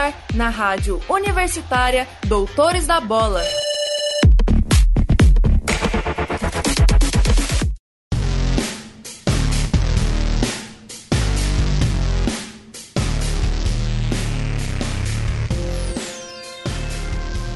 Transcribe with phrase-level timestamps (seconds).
[0.00, 3.42] ar na Rádio Universitária Doutores da Bola.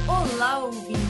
[0.07, 1.01] Olá, ouvinte!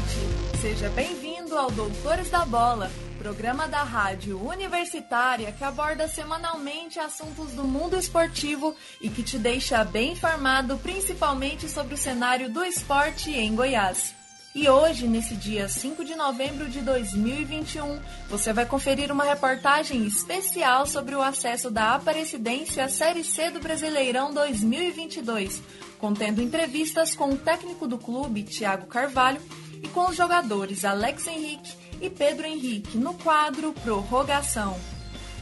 [0.61, 2.91] Seja bem-vindo ao Doutores da Bola
[3.25, 9.83] programa da rádio universitária que aborda semanalmente assuntos do mundo esportivo e que te deixa
[9.83, 14.15] bem informado principalmente sobre o cenário do esporte em Goiás.
[14.55, 17.99] E hoje, nesse dia 5 de novembro de 2021,
[18.29, 23.59] você vai conferir uma reportagem especial sobre o acesso da Aparecidense à Série C do
[23.59, 25.63] Brasileirão 2022,
[25.99, 29.41] contendo entrevistas com o técnico do clube, Thiago Carvalho,
[29.83, 34.79] e com os jogadores Alex Henrique e Pedro Henrique no quadro Prorrogação.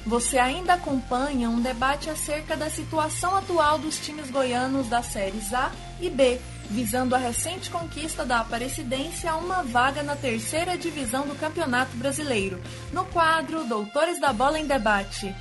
[0.07, 5.73] Você ainda acompanha um debate acerca da situação atual dos times goianos das séries A
[6.01, 11.35] e B, visando a recente conquista da Aparecidense a uma vaga na terceira divisão do
[11.35, 12.60] Campeonato Brasileiro,
[12.93, 15.35] no quadro Doutores da Bola em Debate.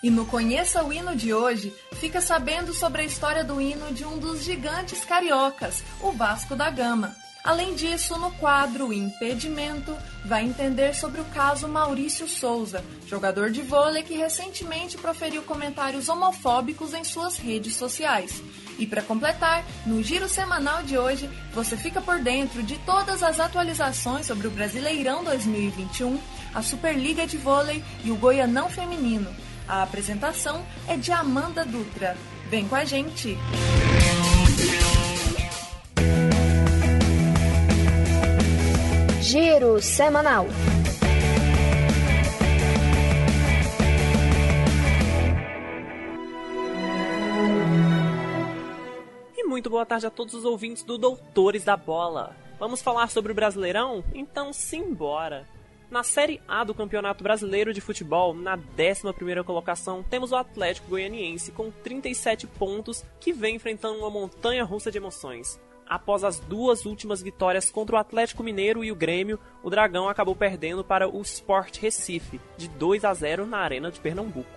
[0.00, 4.04] E no Conheça o Hino de hoje, fica sabendo sobre a história do hino de
[4.04, 7.16] um dos gigantes cariocas, o Vasco da Gama.
[7.44, 14.02] Além disso, no quadro Impedimento, vai entender sobre o caso Maurício Souza, jogador de vôlei
[14.02, 18.42] que recentemente proferiu comentários homofóbicos em suas redes sociais.
[18.78, 23.40] E para completar, no giro semanal de hoje, você fica por dentro de todas as
[23.40, 26.18] atualizações sobre o Brasileirão 2021,
[26.54, 29.30] a Superliga de Vôlei e o Goianão Feminino.
[29.66, 32.16] A apresentação é de Amanda Dutra.
[32.48, 33.36] Vem com a gente!
[39.30, 40.46] Giro semanal.
[49.36, 52.34] E muito boa tarde a todos os ouvintes do Doutores da Bola.
[52.58, 54.02] Vamos falar sobre o Brasileirão?
[54.14, 55.46] Então simbora!
[55.90, 61.52] Na Série A do Campeonato Brasileiro de Futebol, na 11ª colocação, temos o Atlético Goianiense
[61.52, 65.60] com 37 pontos, que vem enfrentando uma montanha russa de emoções.
[65.88, 70.36] Após as duas últimas vitórias contra o Atlético Mineiro e o Grêmio, o Dragão acabou
[70.36, 74.50] perdendo para o Sport Recife, de 2 a 0 na Arena de Pernambuco.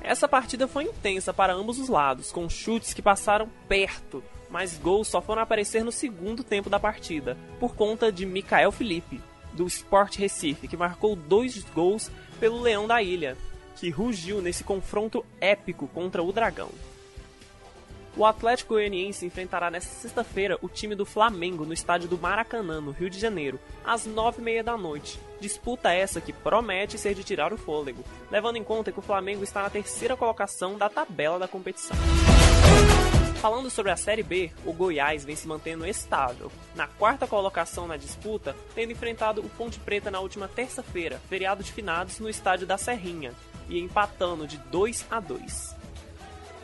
[0.00, 4.20] Essa partida foi intensa para ambos os lados, com chutes que passaram perto,
[4.50, 9.20] mas gols só foram aparecer no segundo tempo da partida, por conta de Mikael Felipe,
[9.52, 12.10] do Sport Recife, que marcou dois gols
[12.40, 13.36] pelo Leão da Ilha,
[13.76, 16.70] que rugiu nesse confronto épico contra o Dragão.
[18.16, 22.92] O Atlético Goianiense enfrentará nesta sexta-feira o time do Flamengo no estádio do Maracanã, no
[22.92, 25.18] Rio de Janeiro, às nove e meia da noite.
[25.40, 29.42] Disputa essa que promete ser de tirar o fôlego, levando em conta que o Flamengo
[29.42, 31.96] está na terceira colocação da tabela da competição.
[33.40, 37.96] Falando sobre a Série B, o Goiás vem se mantendo estável, na quarta colocação na
[37.96, 42.78] disputa, tendo enfrentado o Ponte Preta na última terça-feira, feriado de finados no estádio da
[42.78, 43.32] Serrinha,
[43.68, 45.73] e empatando de 2 a 2.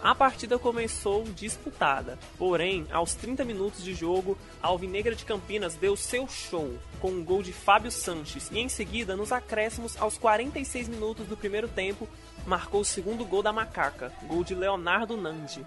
[0.03, 5.95] A partida começou disputada, porém, aos 30 minutos de jogo, a Alvinegra de Campinas deu
[5.95, 10.89] seu show, com um gol de Fábio Sanches, e em seguida, nos acréscimos, aos 46
[10.89, 12.09] minutos do primeiro tempo,
[12.47, 15.67] marcou o segundo gol da Macaca, gol de Leonardo Nandi.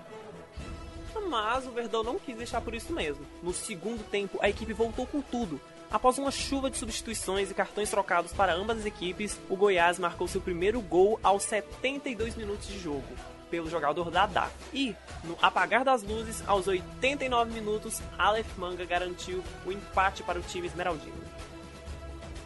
[1.29, 3.23] Mas o Verdão não quis deixar por isso mesmo.
[3.43, 5.61] No segundo tempo, a equipe voltou com tudo.
[5.91, 10.27] Após uma chuva de substituições e cartões trocados para ambas as equipes, o Goiás marcou
[10.27, 13.13] seu primeiro gol aos 72 minutos de jogo
[13.53, 14.49] pelo jogador Dadá.
[14.73, 20.41] E, no apagar das luzes, aos 89 minutos, Aleph Manga garantiu o empate para o
[20.41, 21.21] time esmeraldino.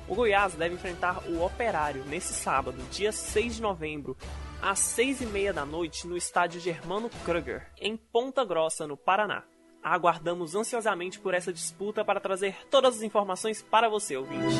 [0.06, 4.18] O Goiás deve enfrentar o Operário nesse sábado, dia 6 de novembro,
[4.62, 9.46] às 6 e meia da noite, no estádio Germano Kruger, em Ponta Grossa, no Paraná.
[9.82, 14.58] Aguardamos ansiosamente por essa disputa para trazer todas as informações para você, ouvinte.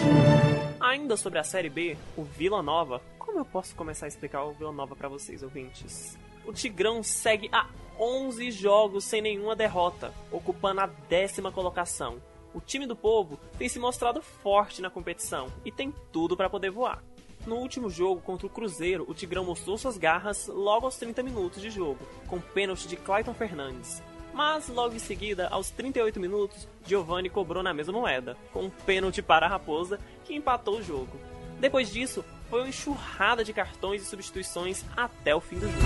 [0.80, 3.02] Ainda sobre a Série B, o Vila Nova.
[3.20, 6.18] Como eu posso começar a explicar o Vila Nova para vocês, ouvintes?
[6.48, 7.68] O Tigrão segue a
[8.00, 12.22] 11 jogos sem nenhuma derrota, ocupando a décima colocação.
[12.54, 16.72] O time do povo tem se mostrado forte na competição e tem tudo para poder
[16.72, 17.04] voar.
[17.46, 21.62] No último jogo contra o Cruzeiro, o Tigrão mostrou suas garras logo aos 30 minutos
[21.62, 24.02] de jogo, com pênalti de Clayton Fernandes.
[24.34, 29.22] Mas logo em seguida, aos 38 minutos, Giovanni cobrou na mesma moeda, com um pênalti
[29.22, 31.20] para a Raposa, que empatou o jogo.
[31.60, 35.84] Depois disso, foi uma enxurrada de cartões e substituições até o fim do jogo.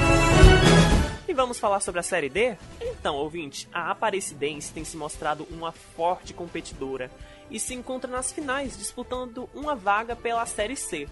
[1.28, 2.58] E vamos falar sobre a Série D?
[2.82, 7.10] Então, ouvinte, a Aparecidense tem se mostrado uma forte competidora
[7.50, 11.08] e se encontra nas finais disputando uma vaga pela Série C.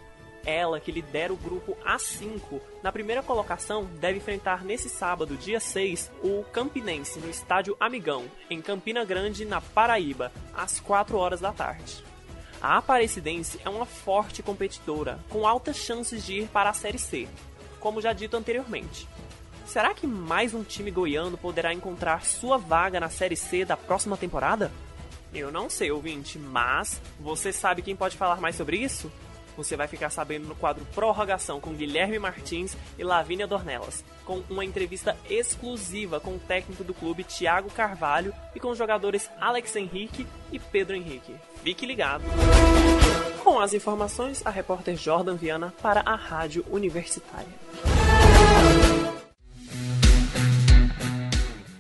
[0.46, 6.12] Ela, que lidera o grupo A5, na primeira colocação, deve enfrentar nesse sábado, dia 6,
[6.24, 12.09] o Campinense no estádio Amigão, em Campina Grande, na Paraíba, às 4 horas da tarde.
[12.62, 17.26] A Aparecidense é uma forte competidora, com altas chances de ir para a Série C,
[17.80, 19.08] como já dito anteriormente.
[19.66, 24.18] Será que mais um time goiano poderá encontrar sua vaga na Série C da próxima
[24.18, 24.72] temporada?
[25.34, 29.10] Eu não sei, ouvinte, mas você sabe quem pode falar mais sobre isso?
[29.60, 34.64] Você vai ficar sabendo no quadro Prorrogação com Guilherme Martins e Lavínia Dornelas, com uma
[34.64, 40.26] entrevista exclusiva com o técnico do clube Thiago Carvalho e com os jogadores Alex Henrique
[40.50, 41.36] e Pedro Henrique.
[41.62, 42.24] Fique ligado!
[43.44, 47.50] Com as informações, a repórter Jordan Viana para a Rádio Universitária.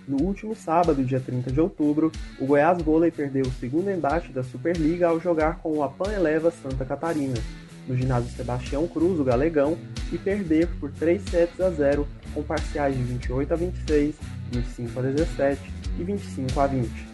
[0.05, 4.43] No último sábado, dia 30 de outubro, o Goiás Vôlei perdeu o segundo embate da
[4.43, 7.35] Superliga ao jogar com o Apan Eleva Santa Catarina,
[7.89, 9.77] no ginásio Sebastião Cruz, o Galegão,
[10.12, 14.15] e perder por 3 sets a 0, com parciais de 28 a 26,
[14.51, 15.62] 25 a 17
[16.00, 17.09] e 25 a 20.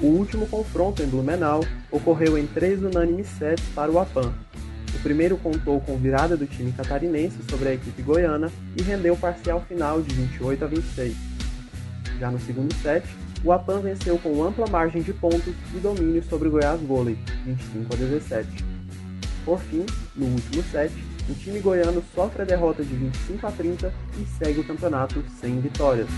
[0.00, 4.32] O último confronto em Blumenau ocorreu em três unânimes sets para o Apan.
[4.94, 9.62] O primeiro contou com virada do time catarinense sobre a equipe goiana e rendeu parcial
[9.68, 11.14] final de 28 a 26.
[12.18, 13.06] Já no segundo set,
[13.44, 17.94] o Apan venceu com ampla margem de pontos e domínio sobre o Goiás Vôlei, 25
[17.94, 18.75] a 17.
[19.46, 20.92] Por fim, no último set,
[21.30, 25.60] o time goiano sofre a derrota de 25 a 30 e segue o campeonato sem
[25.60, 26.08] vitórias.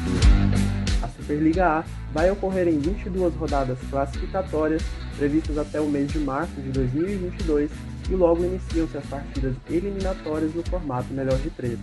[1.03, 4.83] A Superliga A vai ocorrer em 22 rodadas classificatórias
[5.19, 7.71] previstas até o mês de março de 2022
[8.09, 11.79] e logo iniciam-se as partidas eliminatórias no formato melhor de três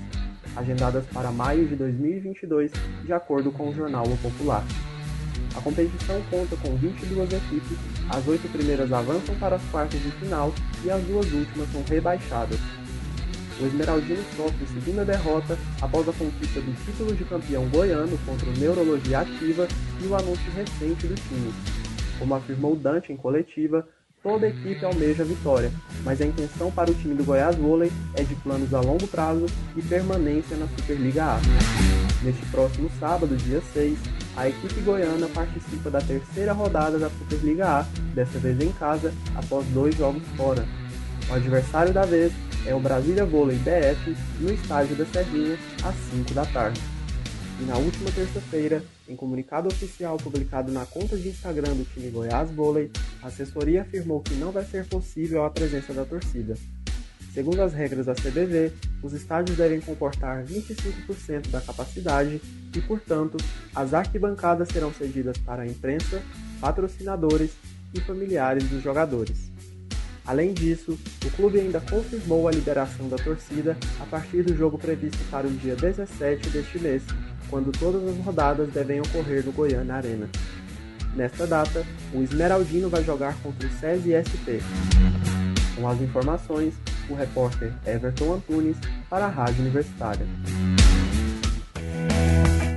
[0.55, 2.71] agendadas para maio de 2022,
[3.03, 4.63] de acordo com o jornal O Popular.
[5.55, 7.77] A competição conta com 22 equipes,
[8.09, 10.53] as oito primeiras avançam para as quartas de final
[10.83, 12.59] e as duas últimas são rebaixadas.
[13.59, 18.57] O Esmeraldino sofre segunda derrota após a conquista do título de campeão goiano contra o
[18.57, 19.67] Neurologia Ativa
[20.01, 21.53] e o anúncio recente do time.
[22.19, 23.87] Como afirmou Dante em coletiva,
[24.25, 25.71] Toda a equipe almeja a vitória,
[26.03, 29.45] mas a intenção para o time do Goiás Vôlei é de planos a longo prazo
[29.77, 31.39] e permanência na Superliga A.
[32.23, 33.99] Neste próximo sábado, dia 6,
[34.35, 37.81] a equipe goiana participa da terceira rodada da Superliga A,
[38.13, 40.65] dessa vez em casa, após dois jogos fora.
[41.29, 42.33] O adversário da vez
[42.65, 46.81] é o Brasília Vôlei BF no estádio da Serrinha, às 5 da tarde.
[47.61, 52.51] E na última terça-feira, em comunicado oficial publicado na conta de Instagram do time Goiás
[52.51, 52.91] Vôlei,
[53.23, 56.55] a assessoria afirmou que não vai ser possível a presença da torcida.
[57.35, 58.71] Segundo as regras da CBV,
[59.03, 62.41] os estádios devem comportar 25% da capacidade
[62.73, 63.35] e, portanto,
[63.75, 66.21] as arquibancadas serão cedidas para a imprensa,
[66.61, 67.51] patrocinadores
[67.93, 69.51] e familiares dos jogadores.
[70.25, 75.19] Além disso, o clube ainda confirmou a liberação da torcida a partir do jogo previsto
[75.29, 77.03] para o dia 17 deste mês,
[77.49, 80.29] quando todas as rodadas devem ocorrer no Goiânia Arena.
[81.13, 84.63] Nesta data, o Esmeraldino vai jogar contra o SESI SP.
[85.75, 86.73] Com as informações,
[87.09, 88.77] o repórter Everton Antunes
[89.09, 90.25] para a Rádio Universitária.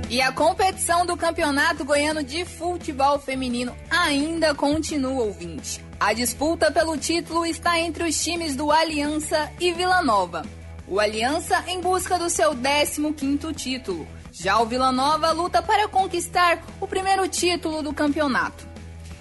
[0.09, 5.83] E a competição do Campeonato Goiano de Futebol Feminino ainda continua, ouvinte.
[5.99, 10.43] A disputa pelo título está entre os times do Aliança e Vila Nova.
[10.87, 16.63] O Aliança em busca do seu 15º título já o Vila Nova luta para conquistar
[16.79, 18.67] o primeiro título do campeonato.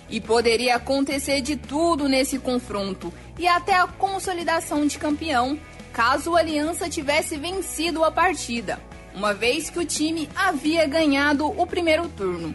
[0.09, 5.59] E poderia acontecer de tudo nesse confronto e até a consolidação de campeão,
[5.93, 8.79] caso o Aliança tivesse vencido a partida,
[9.15, 12.55] uma vez que o time havia ganhado o primeiro turno.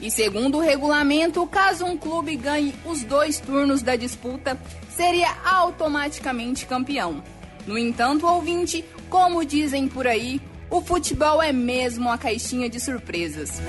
[0.00, 4.58] E segundo o regulamento, caso um clube ganhe os dois turnos da disputa,
[4.90, 7.22] seria automaticamente campeão.
[7.66, 13.60] No entanto, ouvinte, como dizem por aí, o futebol é mesmo a caixinha de surpresas.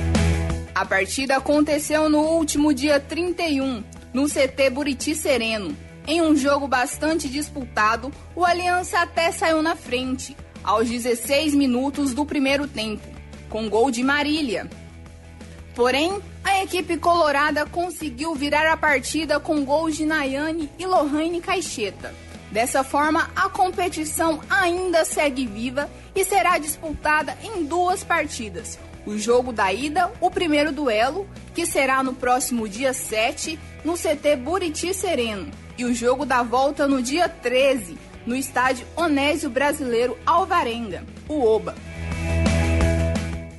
[0.74, 5.77] A partida aconteceu no último dia 31, no CT Buriti Sereno.
[6.06, 12.26] Em um jogo bastante disputado, o Aliança até saiu na frente, aos 16 minutos do
[12.26, 13.08] primeiro tempo,
[13.50, 14.70] com gol de Marília.
[15.74, 22.14] Porém, a equipe colorada conseguiu virar a partida com gols de Nayane e Lohane Caixeta.
[22.52, 28.78] Dessa forma, a competição ainda segue viva e será disputada em duas partidas.
[29.06, 34.36] O jogo da ida, o primeiro duelo, que será no próximo dia 7, no CT
[34.36, 41.03] Buriti Sereno, e o jogo da volta no dia 13, no estádio Onésio Brasileiro Alvarenga,
[41.27, 41.75] o OBA.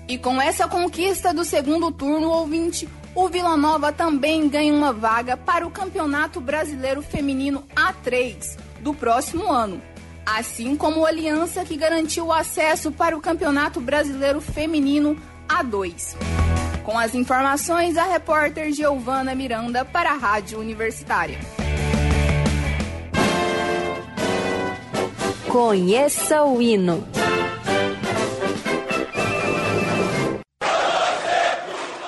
[0.07, 5.37] E com essa conquista do segundo turno, ouvinte, o Vila Nova também ganha uma vaga
[5.37, 9.81] para o Campeonato Brasileiro Feminino A3, do próximo ano,
[10.27, 15.17] assim como o Aliança que garantiu o acesso para o Campeonato Brasileiro Feminino
[15.49, 16.17] A2.
[16.85, 21.39] Com as informações, a repórter Giovana Miranda para a Rádio Universitária.
[25.55, 27.07] Conheça o hino.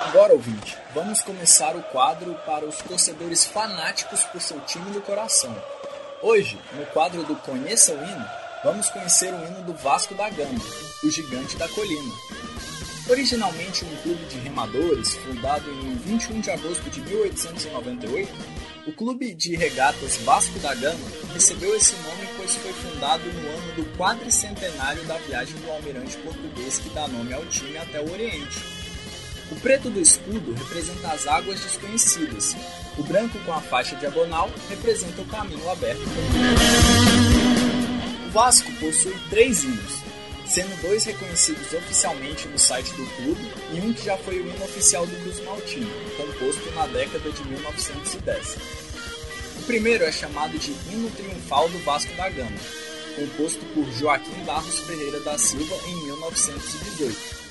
[0.05, 5.55] Agora, ouvinte, vamos começar o quadro para os torcedores fanáticos por seu time do coração.
[6.21, 8.25] Hoje, no quadro do Conheça o Hino,
[8.65, 10.59] vamos conhecer o hino do Vasco da Gama,
[11.01, 12.13] o Gigante da Colina.
[13.09, 18.29] Originalmente um clube de remadores, fundado em 21 de agosto de 1898,
[18.87, 23.73] o Clube de Regatas Vasco da Gama recebeu esse nome pois foi fundado no ano
[23.75, 28.57] do quadricentenário da viagem do almirante português que dá nome ao time até o Oriente.
[29.51, 32.55] O preto do escudo representa as águas desconhecidas,
[32.97, 36.01] o branco com a faixa diagonal representa o caminho aberto.
[38.27, 40.01] O Vasco possui três hinos,
[40.49, 43.41] sendo dois reconhecidos oficialmente no site do clube
[43.73, 47.43] e um que já foi o hino oficial do Cruz Maltino, composto na década de
[47.47, 48.57] 1910.
[49.59, 52.57] O primeiro é chamado de Hino Triunfal do Vasco da Gama,
[53.15, 57.46] composto por Joaquim Barros Ferreira da Silva em 1918.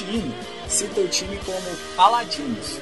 [0.00, 0.34] Hino
[0.68, 2.78] cita o time como Paladinos,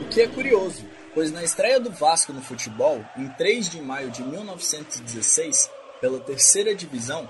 [0.00, 0.84] o que é curioso,
[1.14, 6.74] pois na estreia do Vasco no futebol, em 3 de maio de 1916, pela terceira
[6.74, 7.28] divisão,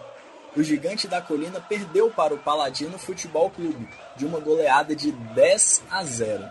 [0.56, 5.82] o Gigante da Colina perdeu para o Paladino Futebol Clube, de uma goleada de 10
[5.90, 6.44] a 0.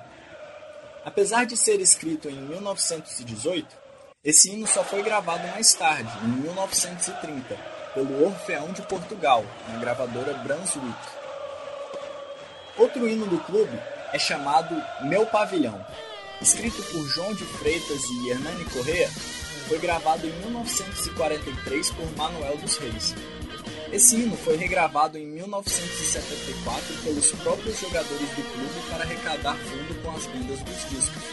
[1.04, 3.76] Apesar de ser escrito em 1918,
[4.24, 7.58] esse hino só foi gravado mais tarde, em 1930,
[7.94, 11.17] pelo Orfeão de Portugal, na gravadora Brunswick.
[12.78, 13.76] Outro hino do clube
[14.14, 15.84] é chamado Meu Pavilhão.
[16.40, 19.10] Escrito por João de Freitas e Hernani Correa,
[19.68, 23.16] foi gravado em 1943 por Manuel dos Reis.
[23.92, 30.12] Esse hino foi regravado em 1974 pelos próprios jogadores do clube para arrecadar fundo com
[30.12, 31.24] as vendas dos discos.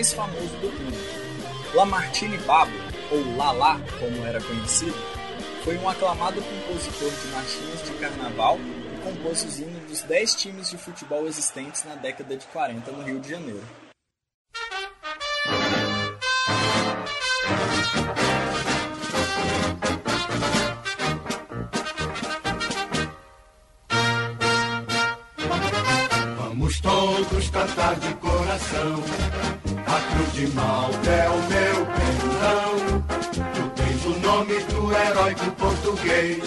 [0.00, 1.74] Mais famoso do mundo.
[1.74, 2.72] Lamartine Babo,
[3.12, 4.96] ou Lala, como era conhecido,
[5.62, 10.70] foi um aclamado compositor de marchinhas de carnaval e compôs os hinos dos 10 times
[10.70, 13.89] de futebol existentes na década de 40 no Rio de Janeiro.
[26.60, 29.02] Vamos todos cantar de coração.
[29.86, 33.02] A cruz de Malta é o meu perdão.
[33.54, 36.44] Tu tens o nome do heróico português.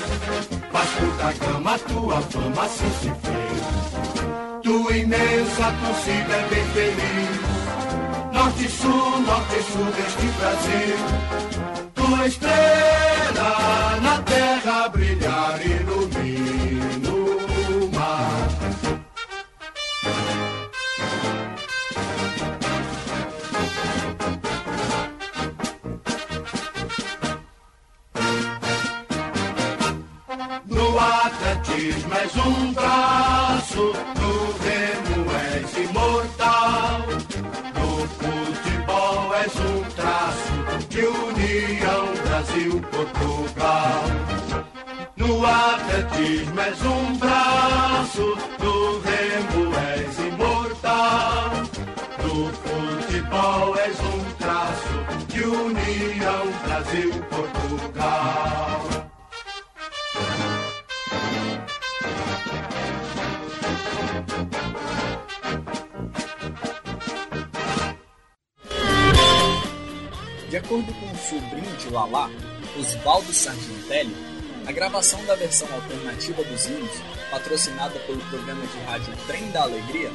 [0.72, 4.62] Vasco da Gama, tua fama assim se fez.
[4.62, 8.34] Tua imensa torcida é bem feliz.
[8.34, 10.96] Norte sul, norte sul deste Brasil.
[11.96, 13.02] Tua estrela
[31.74, 37.01] Atletismo és um braço, no remo és imortal.
[37.74, 40.53] No futebol és um traço
[40.88, 44.03] de união Brasil-Portugal.
[45.18, 51.50] No atletismo és um braço, no remo és imortal.
[52.22, 58.73] No futebol és um traço de união Brasil-Portugal.
[70.63, 72.32] Acordo com o sobrinho de Lala,
[72.79, 74.15] Osvaldo Sargentelli,
[74.65, 76.91] a gravação da versão alternativa dos hinos,
[77.29, 80.10] patrocinada pelo programa de rádio Trem da Alegria,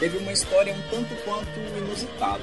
[0.00, 2.42] teve uma história um tanto quanto inusitada.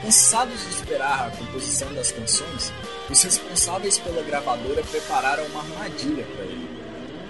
[0.00, 2.72] Cansados de esperar a composição das canções,
[3.10, 6.68] os responsáveis pela gravadora prepararam uma armadilha para ele.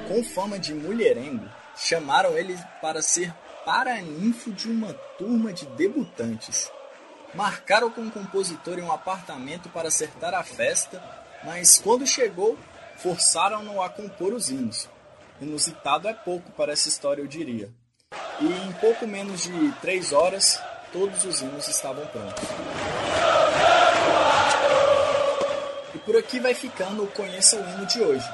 [0.07, 6.71] Com fama de mulherengo, chamaram ele para ser paraninfo de uma turma de debutantes.
[7.35, 11.03] Marcaram com o compositor em um apartamento para acertar a festa,
[11.43, 12.59] mas quando chegou,
[12.99, 14.87] forçaram-no a compor os hinos.
[15.41, 17.71] Inusitado é pouco para essa história, eu diria.
[18.39, 20.61] E em pouco menos de três horas,
[20.93, 22.45] todos os hinos estavam prontos.
[25.95, 28.29] E por aqui vai ficando o Conheça o Hino de hoje.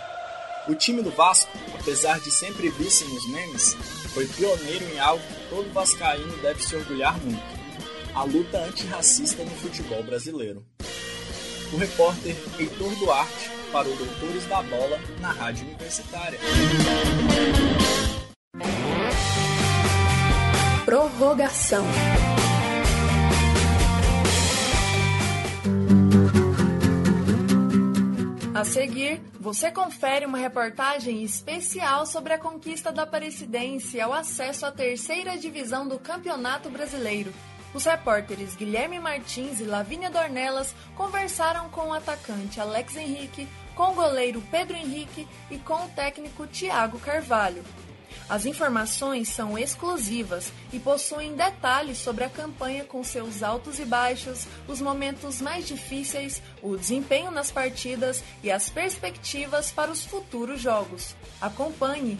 [0.66, 1.50] O time do Vasco,
[1.80, 3.74] apesar de sempre vice nos memes,
[4.12, 7.57] foi pioneiro em algo que todo vascaíno deve se orgulhar muito
[8.14, 10.64] a luta antirracista no futebol brasileiro.
[11.72, 16.38] O repórter Heitor Duarte para o Doutores da Bola na Rádio Universitária.
[20.84, 21.84] Prorrogação.
[28.54, 34.72] A seguir, você confere uma reportagem especial sobre a conquista da Aparecidense ao acesso à
[34.72, 37.32] terceira divisão do Campeonato Brasileiro.
[37.74, 43.94] Os repórteres Guilherme Martins e Lavínia Dornelas conversaram com o atacante Alex Henrique, com o
[43.94, 47.62] goleiro Pedro Henrique e com o técnico Tiago Carvalho.
[48.28, 54.46] As informações são exclusivas e possuem detalhes sobre a campanha com seus altos e baixos,
[54.66, 61.16] os momentos mais difíceis, o desempenho nas partidas e as perspectivas para os futuros jogos.
[61.40, 62.18] Acompanhe!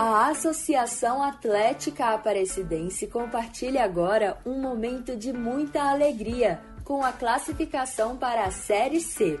[0.00, 8.44] A Associação Atlética Aparecidense compartilha agora um momento de muita alegria com a classificação para
[8.44, 9.40] a Série C.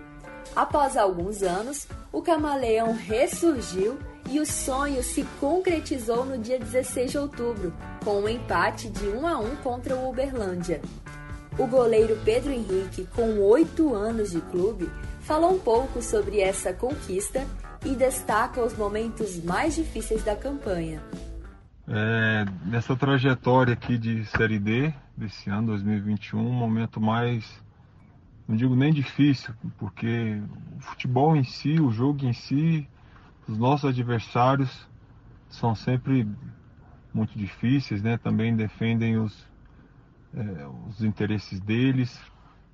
[0.56, 7.18] Após alguns anos, o Camaleão ressurgiu e o sonho se concretizou no dia 16 de
[7.18, 7.72] outubro,
[8.04, 10.82] com um empate de 1 a 1 contra o Uberlândia.
[11.56, 14.90] O goleiro Pedro Henrique, com oito anos de clube,
[15.20, 17.46] falou um pouco sobre essa conquista
[17.84, 21.00] e destaca os momentos mais difíceis da campanha.
[21.86, 27.62] É, nessa trajetória aqui de Série D, desse ano 2021, um momento mais,
[28.46, 30.40] não digo nem difícil, porque
[30.76, 32.86] o futebol em si, o jogo em si,
[33.48, 34.86] os nossos adversários
[35.48, 36.28] são sempre
[37.12, 38.18] muito difíceis, né?
[38.18, 39.48] Também defendem os,
[40.34, 42.20] é, os interesses deles,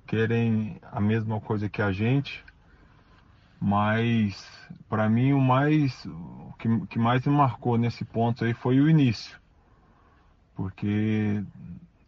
[0.05, 2.43] querem a mesma coisa que a gente,
[3.59, 4.47] mas
[4.89, 8.89] para mim o mais o que, que mais me marcou nesse ponto aí foi o
[8.89, 9.39] início.
[10.55, 11.43] Porque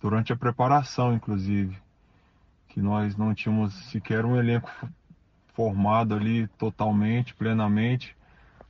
[0.01, 1.77] durante a preparação inclusive
[2.69, 4.71] que nós não tínhamos sequer um elenco
[5.53, 8.15] formado ali totalmente plenamente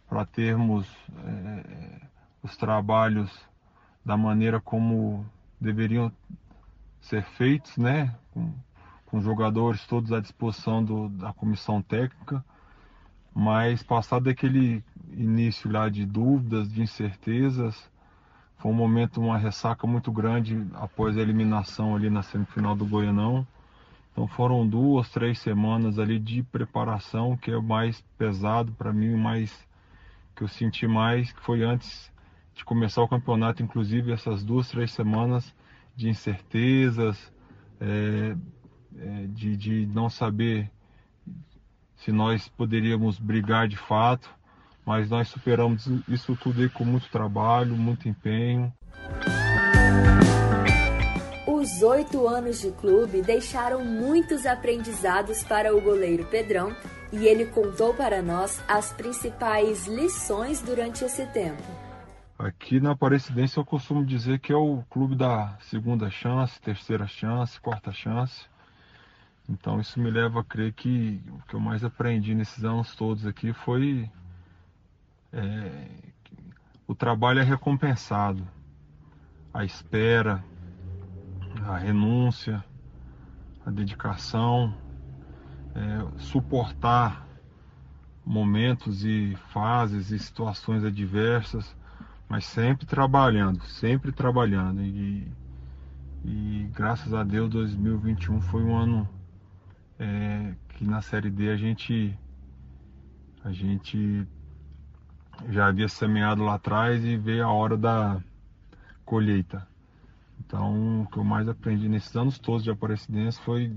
[0.07, 0.87] para termos
[1.25, 2.01] é,
[2.41, 3.29] os trabalhos
[4.05, 5.25] da maneira como
[5.59, 6.11] deveriam
[7.01, 8.15] ser feitos né?
[8.31, 8.53] Com,
[9.07, 12.43] com jogadores todos à disposição do, da comissão técnica
[13.39, 17.87] mas passado aquele início lá de dúvidas, de incertezas,
[18.57, 23.45] foi um momento, uma ressaca muito grande após a eliminação ali na semifinal do Goianão.
[24.11, 29.13] Então foram duas, três semanas ali de preparação, que é o mais pesado para mim,
[29.13, 29.55] o mais
[30.35, 32.11] que eu senti mais, que foi antes
[32.55, 35.53] de começar o campeonato, inclusive essas duas, três semanas
[35.95, 37.31] de incertezas,
[37.79, 38.35] é,
[38.97, 40.71] é, de, de não saber
[41.97, 44.29] se nós poderíamos brigar de fato,
[44.85, 48.71] mas nós superamos isso tudo aí com muito trabalho, muito empenho.
[51.45, 56.73] Os oito anos de clube deixaram muitos aprendizados para o goleiro Pedrão
[57.11, 61.63] e ele contou para nós as principais lições durante esse tempo.
[62.37, 67.59] Aqui na Aparecidense eu costumo dizer que é o clube da segunda chance, terceira chance,
[67.59, 68.45] quarta chance.
[69.49, 73.25] Então isso me leva a crer que o que eu mais aprendi nesses anos todos
[73.25, 74.09] aqui foi
[75.31, 75.87] é,
[76.85, 78.47] o trabalho é recompensado,
[79.53, 80.43] a espera,
[81.65, 82.63] a renúncia,
[83.65, 84.73] a dedicação,
[85.75, 87.27] é, suportar
[88.25, 91.75] momentos e fases e situações adversas,
[92.27, 94.81] mas sempre trabalhando, sempre trabalhando.
[94.81, 95.31] E,
[96.25, 99.16] e graças a Deus 2021 foi um ano
[99.99, 102.17] é, que na série D a gente
[103.43, 104.27] a gente
[105.49, 108.21] já havia semeado lá atrás e veio a hora da
[109.05, 109.65] colheita.
[110.39, 113.75] Então, o que eu mais aprendi nesses anos todos de Aparecidense foi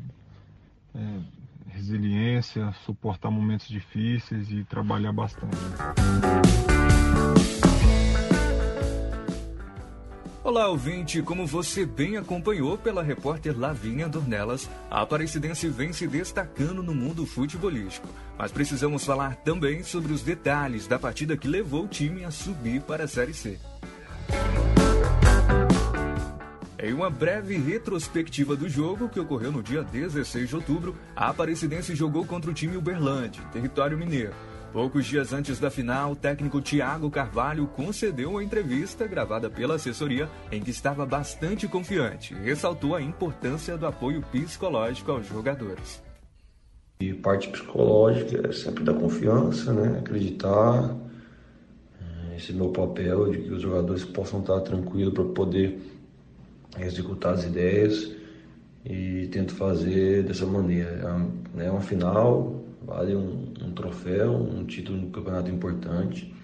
[0.94, 1.20] é,
[1.68, 5.56] resiliência, suportar momentos difíceis e trabalhar bastante.
[10.50, 11.22] Olá, ouvinte!
[11.22, 17.24] Como você bem acompanhou pela repórter Lavínia Dornelas, a Aparecidense vem se destacando no mundo
[17.24, 18.08] futebolístico.
[18.36, 22.80] Mas precisamos falar também sobre os detalhes da partida que levou o time a subir
[22.80, 23.60] para a Série C.
[26.80, 31.94] Em uma breve retrospectiva do jogo, que ocorreu no dia 16 de outubro, a Aparecidense
[31.94, 34.34] jogou contra o time Uberlândia, território mineiro.
[34.72, 40.28] Poucos dias antes da final, o técnico Thiago Carvalho concedeu uma entrevista gravada pela assessoria
[40.52, 46.00] em que estava bastante confiante ressaltou a importância do apoio psicológico aos jogadores.
[47.00, 49.98] E parte psicológica é sempre da confiança, né?
[49.98, 50.96] Acreditar.
[52.36, 55.80] Esse é meu papel de que os jogadores possam estar tranquilos para poder
[56.78, 58.12] executar as ideias
[58.84, 60.90] e tento fazer dessa maneira.
[60.90, 66.34] É uma, é uma final, vale um, um troféu, um título no campeonato importante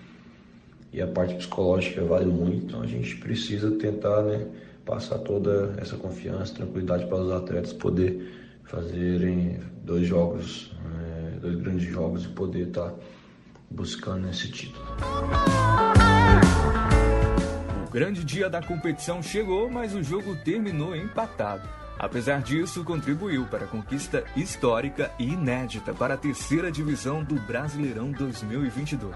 [0.92, 4.46] e a parte psicológica vale muito, então a gente precisa tentar né,
[4.84, 8.32] passar toda essa confiança, tranquilidade para os atletas poder
[8.64, 12.94] fazerem dois jogos, é, dois grandes jogos e poder estar
[13.70, 14.84] buscando esse título.
[17.86, 21.85] O grande dia da competição chegou, mas o jogo terminou empatado.
[21.98, 28.12] Apesar disso, contribuiu para a conquista histórica e inédita para a terceira divisão do Brasileirão
[28.12, 29.14] 2022.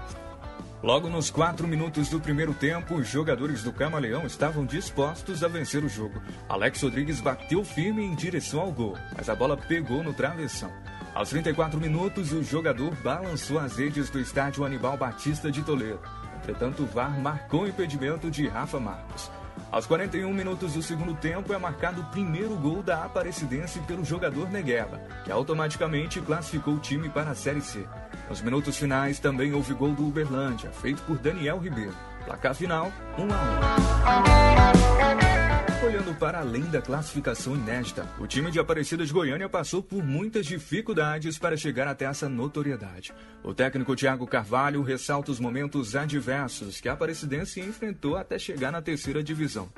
[0.83, 5.83] Logo nos quatro minutos do primeiro tempo, os jogadores do Camaleão estavam dispostos a vencer
[5.83, 6.19] o jogo.
[6.49, 10.71] Alex Rodrigues bateu firme em direção ao gol, mas a bola pegou no travessão.
[11.13, 15.99] Aos 34 minutos, o jogador balançou as redes do estádio Anibal Batista de Toledo.
[16.37, 19.29] Entretanto, o VAR marcou o impedimento de Rafa Marcos.
[19.71, 24.51] Aos 41 minutos do segundo tempo é marcado o primeiro gol da Aparecidense pelo jogador
[24.51, 27.87] Negueba, que automaticamente classificou o time para a Série C.
[28.29, 31.95] Nos minutos finais também houve gol do Uberlândia, feito por Daniel Ribeiro.
[32.25, 35.40] Placar final, 1 a 1.
[35.83, 40.45] Olhando para além da classificação inédita, o time de Aparecida de Goiânia passou por muitas
[40.45, 43.11] dificuldades para chegar até essa notoriedade.
[43.43, 48.79] O técnico Thiago Carvalho ressalta os momentos adversos que a Aparecidense enfrentou até chegar na
[48.79, 49.69] terceira divisão.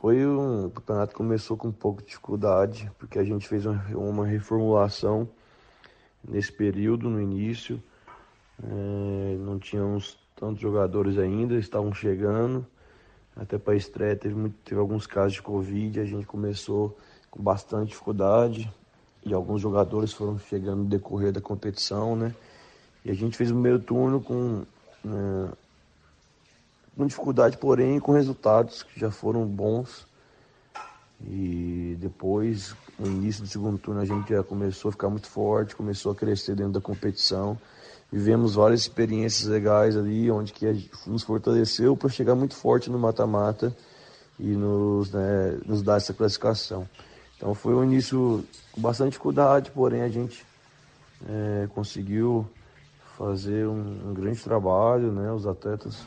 [0.00, 4.26] Foi um campeonato que começou com um pouco de dificuldade, porque a gente fez uma
[4.26, 5.28] reformulação
[6.26, 7.82] nesse período, no início.
[8.64, 12.66] É, não tínhamos tantos jogadores ainda, estavam chegando.
[13.40, 16.94] Até para a estreia teve, muito, teve alguns casos de Covid, a gente começou
[17.30, 18.70] com bastante dificuldade
[19.24, 22.34] e alguns jogadores foram chegando no decorrer da competição, né?
[23.02, 24.66] E a gente fez o primeiro turno com,
[25.02, 25.48] né,
[26.94, 30.06] com dificuldade, porém com resultados que já foram bons.
[31.24, 35.74] E depois, no início do segundo turno, a gente já começou a ficar muito forte,
[35.74, 37.58] começou a crescer dentro da competição
[38.12, 43.74] vivemos várias experiências legais ali, onde que nos fortaleceu para chegar muito forte no mata-mata
[44.38, 46.88] e nos, né, nos dar essa classificação.
[47.36, 50.44] Então foi um início com bastante dificuldade, porém a gente
[51.28, 52.46] é, conseguiu
[53.16, 55.30] fazer um, um, grande trabalho, né?
[55.30, 56.06] Os atletas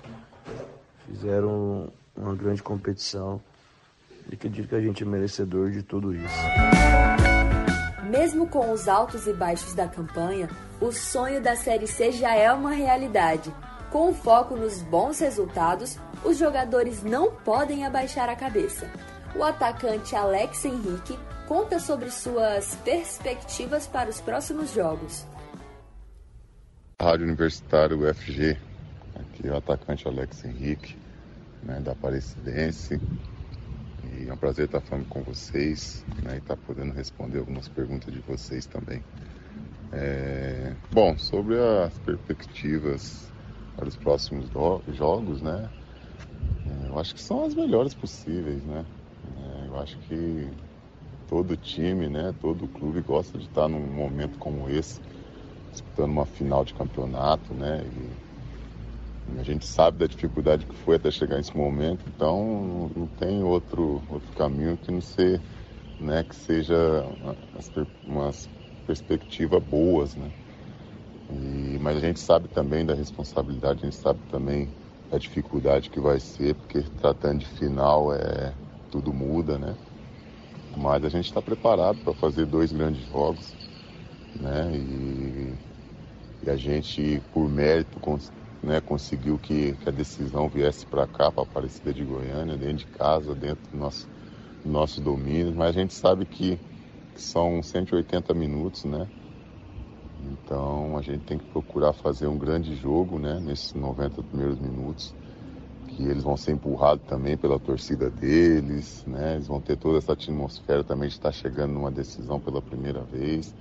[1.05, 3.39] fizeram uma grande competição
[4.29, 6.35] e acredito que a gente é merecedor de tudo isso.
[8.09, 10.49] Mesmo com os altos e baixos da campanha,
[10.83, 13.53] o sonho da Série C já é uma realidade.
[13.89, 18.91] Com foco nos bons resultados, os jogadores não podem abaixar a cabeça.
[19.33, 21.17] O atacante Alex Henrique
[21.47, 25.25] conta sobre suas perspectivas para os próximos jogos.
[27.01, 28.57] Rádio Universitário UFG,
[29.15, 30.97] aqui é o atacante Alex Henrique,
[31.63, 32.99] né, da Aparecidense.
[34.19, 38.13] E é um prazer estar falando com vocês né, e estar podendo responder algumas perguntas
[38.13, 39.01] de vocês também.
[39.95, 40.75] É...
[40.91, 43.31] Bom, sobre as perspectivas
[43.75, 44.49] para os próximos
[44.87, 45.69] jogos, né?
[46.65, 48.85] É, eu acho que são as melhores possíveis, né?
[49.35, 50.49] É, eu acho que
[51.27, 54.99] todo time, né, todo clube gosta de estar num momento como esse,
[55.71, 57.83] disputando uma final de campeonato, né?
[59.27, 63.43] E a gente sabe da dificuldade que foi até chegar nesse momento, então não tem
[63.43, 65.41] outro, outro caminho que não ser,
[65.99, 67.03] né, que seja
[67.53, 67.71] umas,
[68.05, 68.49] umas
[68.83, 70.31] perspectivas boas, né?
[71.29, 74.73] E, mas a gente sabe também da responsabilidade, a gente sabe também
[75.09, 78.55] da dificuldade que vai ser, porque tratando de final é
[78.89, 79.77] tudo muda, né?
[80.75, 83.57] Mas a gente está preparado para fazer dois grandes jogos,
[84.35, 84.75] né?
[84.77, 85.57] E,
[86.43, 91.31] e a gente, por mérito, cons, né, conseguiu que, que, a decisão viesse para cá,
[91.31, 94.09] para a Aparecida de Goiânia, dentro de casa, dentro do nosso,
[94.63, 95.55] do nosso domínio.
[95.55, 96.61] Mas a gente sabe que
[97.21, 99.09] são 180 minutos, né?
[100.19, 103.39] Então a gente tem que procurar fazer um grande jogo, né?
[103.39, 105.13] Nesses 90 primeiros minutos
[105.87, 109.35] que eles vão ser empurrados também pela torcida deles, né?
[109.35, 113.53] Eles vão ter toda essa atmosfera também de estar chegando numa decisão pela primeira vez,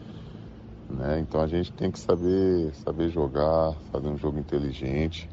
[0.88, 1.20] né?
[1.20, 5.28] Então a gente tem que saber, saber jogar, fazer um jogo inteligente,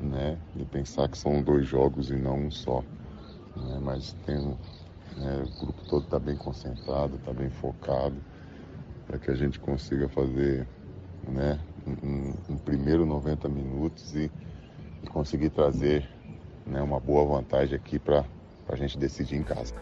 [0.00, 0.40] né?
[0.54, 2.82] E pensar que são dois jogos e não um só,
[3.56, 3.78] né?
[3.80, 4.58] Mas tem,
[5.16, 5.44] né?
[5.44, 8.16] o grupo todo está bem concentrado, está bem focado,
[9.06, 10.66] para que a gente consiga fazer,
[11.26, 11.58] né?
[12.02, 14.30] Um, um primeiro 90 minutos e,
[15.02, 16.08] e conseguir trazer
[16.66, 18.24] né, uma boa vantagem aqui para
[18.68, 19.72] a gente decidir em casa.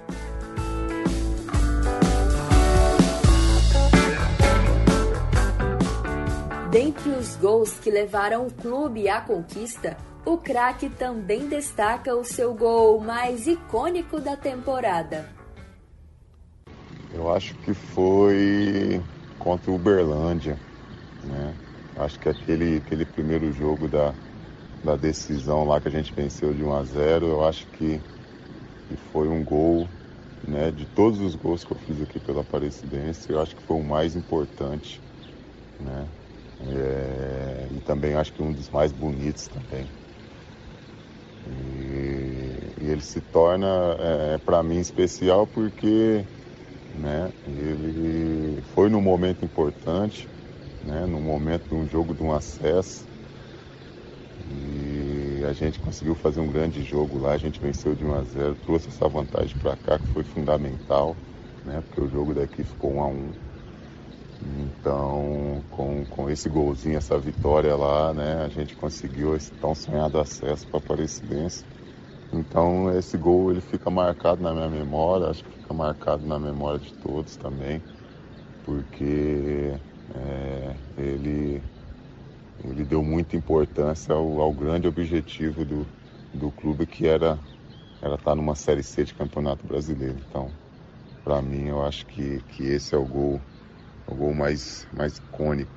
[6.71, 12.55] Dentre os gols que levaram o clube à conquista, o craque também destaca o seu
[12.55, 15.29] gol mais icônico da temporada.
[17.13, 19.01] Eu acho que foi
[19.39, 20.59] contra o Uberlândia,
[21.23, 21.55] né?
[21.97, 24.13] Acho que aquele, aquele primeiro jogo da,
[24.83, 28.01] da decisão lá que a gente venceu de 1 a 0 eu acho que,
[28.89, 29.87] que foi um gol,
[30.49, 33.77] né, de todos os gols que eu fiz aqui pela Aparecidense, eu acho que foi
[33.77, 35.01] o mais importante,
[35.81, 36.05] né,
[36.67, 39.87] é, e também acho que um dos mais bonitos também.
[41.47, 43.67] E, e ele se torna,
[44.35, 46.27] é, para mim, especial porque
[46.93, 50.29] né, ele foi num momento importante,
[50.83, 53.09] né, no momento de um jogo de um acesso,
[54.47, 58.23] e a gente conseguiu fazer um grande jogo lá, a gente venceu de 1 a
[58.25, 61.19] 0, trouxe essa vantagem para cá que foi fundamental,
[61.63, 61.83] né?
[61.83, 63.35] Porque o jogo daqui ficou 1 a 1.
[64.47, 70.19] Então, com, com esse golzinho, essa vitória lá, né, a gente conseguiu esse tão sonhado
[70.21, 71.65] acesso para a Aparecidense.
[72.33, 76.81] Então, esse gol ele fica marcado na minha memória, acho que fica marcado na memória
[76.81, 77.85] de todos também,
[78.63, 79.81] porque
[80.15, 81.63] é, ele
[82.59, 85.89] ele deu muita importância ao, ao grande objetivo do,
[86.33, 87.41] do clube, que era
[88.01, 90.19] era estar numa Série C de Campeonato Brasileiro.
[90.19, 90.57] Então,
[91.25, 93.43] para mim, eu acho que, que esse é o gol,
[94.07, 95.73] o gol mais, mais icônico.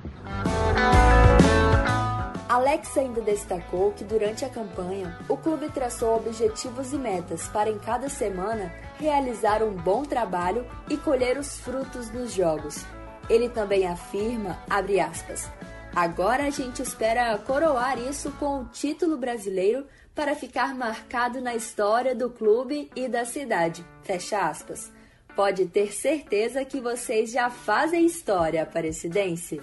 [2.48, 7.78] Alex ainda destacou que durante a campanha, o clube traçou objetivos e metas para em
[7.78, 12.84] cada semana realizar um bom trabalho e colher os frutos dos jogos.
[13.28, 15.48] Ele também afirma, abre aspas,
[15.94, 22.14] Agora a gente espera coroar isso com o título brasileiro para ficar marcado na história
[22.14, 23.84] do clube e da cidade.
[24.02, 24.92] Fecha aspas.
[25.38, 29.60] Pode ter certeza que vocês já fazem história, Aparecidense.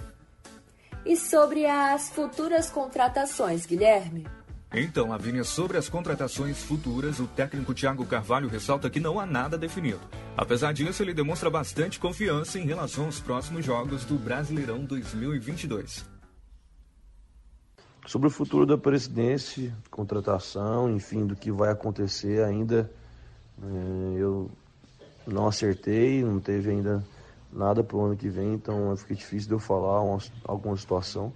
[1.06, 4.26] E sobre as futuras contratações, Guilherme?
[4.74, 9.58] Então, Lavínia, sobre as contratações futuras, o técnico Thiago Carvalho ressalta que não há nada
[9.58, 10.00] definido.
[10.38, 16.06] Apesar disso, ele demonstra bastante confiança em relação aos próximos jogos do Brasileirão 2022.
[18.06, 22.90] Sobre o futuro da presidência, contratação, enfim, do que vai acontecer ainda,
[23.62, 24.50] é, eu
[25.28, 27.04] não acertei, não teve ainda
[27.52, 31.32] nada para o ano que vem, então fica difícil de eu falar uma, alguma situação.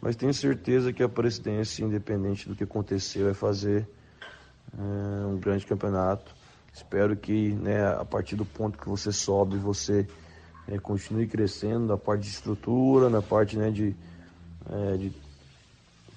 [0.00, 3.88] Mas tenho certeza que a presidência, independente do que acontecer, vai fazer
[4.78, 6.34] é, um grande campeonato.
[6.72, 10.06] Espero que né, a partir do ponto que você sobe, você
[10.68, 13.96] é, continue crescendo na parte de estrutura, na parte né, de,
[14.70, 15.12] é, de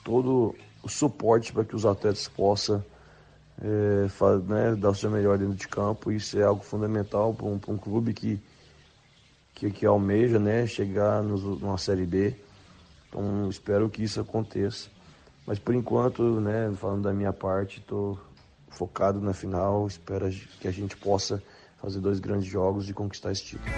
[0.04, 2.84] todo o suporte para que os atletas possam
[3.62, 6.12] é, faz, né, dar o seu melhor dentro de campo.
[6.12, 8.40] Isso é algo fundamental para um, um, clube que,
[9.54, 12.36] que, que, almeja né, chegar nos, numa Série B.
[13.10, 14.90] Então espero que isso aconteça.
[15.46, 18.20] Mas por enquanto, né, falando da minha parte, estou
[18.70, 19.88] focado na final.
[19.88, 21.42] Espero que a gente possa
[21.78, 23.72] fazer dois grandes jogos e conquistar esse título.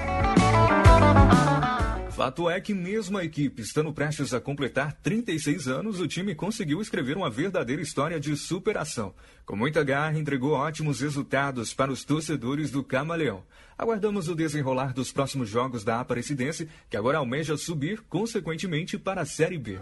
[2.20, 6.82] Fato é que, mesmo a equipe estando prestes a completar 36 anos, o time conseguiu
[6.82, 9.14] escrever uma verdadeira história de superação.
[9.46, 13.42] Com muita garra, entregou ótimos resultados para os torcedores do Camaleão.
[13.78, 19.26] Aguardamos o desenrolar dos próximos jogos da Aparecidense, que agora almeja subir, consequentemente, para a
[19.26, 19.80] Série B.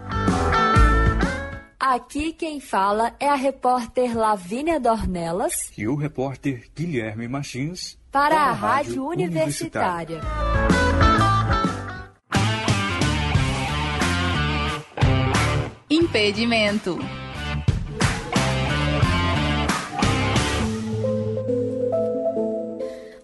[1.79, 5.71] Aqui quem fala é a repórter Lavínia Dornelas.
[5.75, 7.97] E o repórter Guilherme Machins.
[8.11, 10.21] Para, para a, Rádio, Rádio Universitária.
[15.97, 16.95] Impedimento.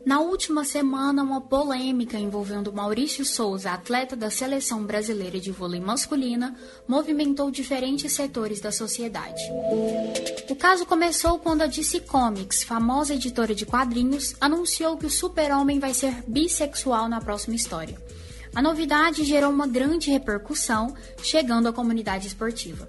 [0.04, 6.56] Na última semana, uma polêmica envolvendo Maurício Souza, atleta da seleção brasileira de vôlei masculina,
[6.88, 9.44] movimentou diferentes setores da sociedade.
[10.50, 15.80] O caso começou quando a DC Comics, famosa editora de quadrinhos, anunciou que o super-homem
[15.80, 18.02] vai ser bissexual na próxima história.
[18.56, 22.88] A novidade gerou uma grande repercussão, chegando à comunidade esportiva.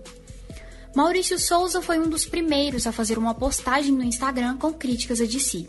[0.95, 5.25] Maurício Souza foi um dos primeiros a fazer uma postagem no Instagram com críticas a
[5.25, 5.67] DC.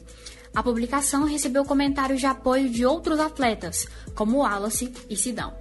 [0.54, 5.54] A publicação recebeu comentários de apoio de outros atletas, como Wallace e Sidão.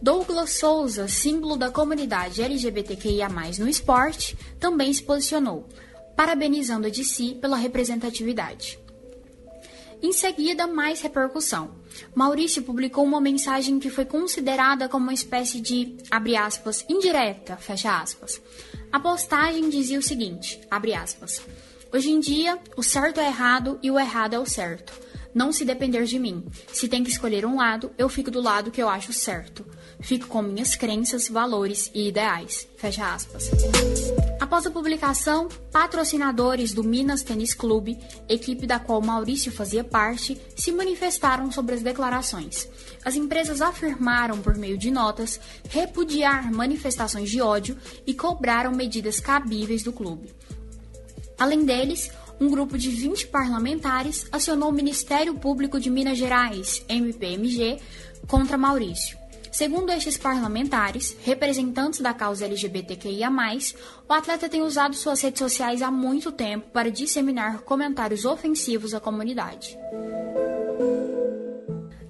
[0.00, 3.28] Douglas Souza, símbolo da comunidade LGBTQIA+,
[3.58, 5.68] no esporte, também se posicionou,
[6.16, 8.78] parabenizando a DC pela representatividade.
[10.02, 11.70] Em seguida, mais repercussão.
[12.14, 18.00] Maurício publicou uma mensagem que foi considerada como uma espécie de, abre aspas, indireta, fecha
[18.00, 18.40] aspas.
[18.92, 21.42] A postagem dizia o seguinte, abre aspas,
[21.94, 24.92] Hoje em dia, o certo é errado e o errado é o certo.
[25.32, 26.44] Não se depender de mim.
[26.72, 29.64] Se tem que escolher um lado, eu fico do lado que eu acho certo.
[30.04, 32.68] Fico com minhas crenças, valores e ideais.
[32.76, 33.50] Fecha aspas.
[34.38, 40.70] Após a publicação, patrocinadores do Minas Tênis Clube, equipe da qual Maurício fazia parte, se
[40.70, 42.68] manifestaram sobre as declarações.
[43.02, 45.40] As empresas afirmaram, por meio de notas,
[45.70, 47.74] repudiar manifestações de ódio
[48.06, 50.34] e cobraram medidas cabíveis do clube.
[51.38, 57.78] Além deles, um grupo de 20 parlamentares acionou o Ministério Público de Minas Gerais, MPMG,
[58.28, 59.23] contra Maurício.
[59.54, 63.30] Segundo estes parlamentares, representantes da causa LGBTQIA,
[64.08, 68.98] o atleta tem usado suas redes sociais há muito tempo para disseminar comentários ofensivos à
[68.98, 69.78] comunidade.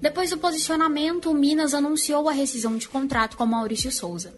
[0.01, 4.33] Depois do posicionamento, o Minas anunciou a rescisão de contrato com Maurício Souza.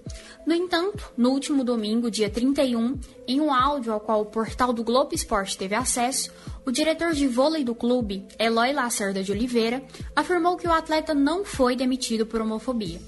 [0.45, 4.83] No entanto, no último domingo, dia 31, em um áudio ao qual o portal do
[4.83, 6.29] Globo Esporte teve acesso,
[6.67, 9.82] o diretor de vôlei do clube, Eloy Lacerda de Oliveira,
[10.13, 12.99] afirmou que o atleta não foi demitido por homofobia.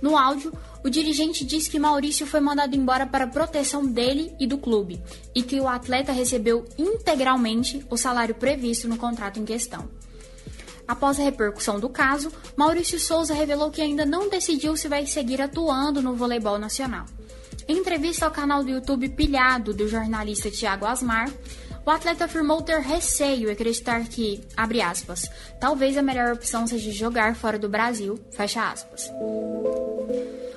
[0.00, 0.52] No áudio,
[0.84, 5.02] o dirigente diz que Maurício foi mandado embora para proteção dele e do clube
[5.34, 9.90] e que o atleta recebeu integralmente o salário previsto no contrato em questão.
[10.86, 15.42] Após a repercussão do caso, Maurício Souza revelou que ainda não decidiu se vai seguir
[15.42, 17.06] atuando no voleibol nacional.
[17.66, 21.32] Em entrevista ao canal do YouTube Pilhado do jornalista Tiago Asmar,
[21.84, 26.92] o atleta afirmou ter receio e acreditar que, abre aspas, talvez a melhor opção seja
[26.92, 29.10] jogar fora do Brasil, fecha aspas.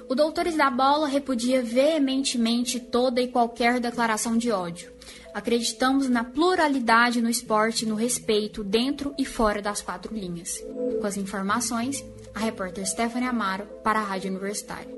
[0.08, 4.94] O Doutores da Bola repudia veementemente toda e qualquer declaração de ódio.
[5.34, 10.64] Acreditamos na pluralidade no esporte e no respeito dentro e fora das quatro linhas.
[11.02, 14.96] Com as informações, a repórter Stephanie Amaro para a Rádio Universitária.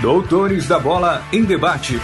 [0.00, 1.96] Doutores da Bola em debate.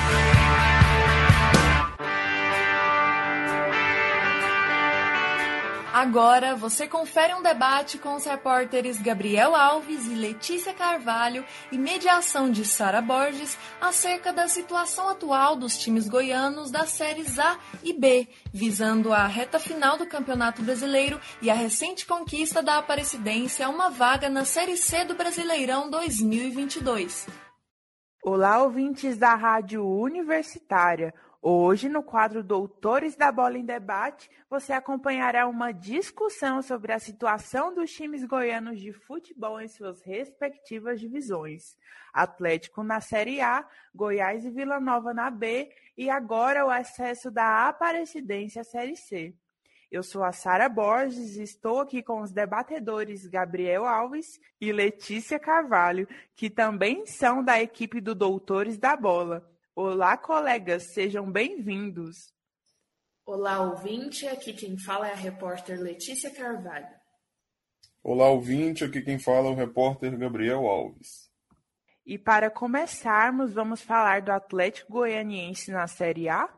[5.92, 12.50] Agora você confere um debate com os repórteres Gabriel Alves e Letícia Carvalho e mediação
[12.50, 18.26] de Sara Borges acerca da situação atual dos times goianos das séries A e B,
[18.52, 23.88] visando a reta final do Campeonato Brasileiro e a recente conquista da Aparecidense a uma
[23.88, 27.43] vaga na Série C do Brasileirão 2022.
[28.27, 31.13] Olá, ouvintes da Rádio Universitária.
[31.43, 37.75] Hoje, no quadro Doutores da Bola em Debate, você acompanhará uma discussão sobre a situação
[37.75, 41.77] dos times goianos de futebol em suas respectivas divisões.
[42.15, 47.69] Atlético na Série A, Goiás e Vila Nova na B e agora o acesso da
[47.69, 49.35] Aparecidense à Série C.
[49.95, 55.38] Eu sou a Sara Borges e estou aqui com os debatedores Gabriel Alves e Letícia
[55.38, 59.49] Carvalho, que também são da equipe do Doutores da Bola.
[59.72, 62.34] Olá, colegas, sejam bem-vindos.
[63.24, 66.88] Olá, ouvinte, aqui quem fala é a repórter Letícia Carvalho.
[68.03, 71.30] Olá, ouvinte, aqui quem fala é o repórter Gabriel Alves.
[72.05, 76.53] E para começarmos, vamos falar do Atlético Goianiense na Série A?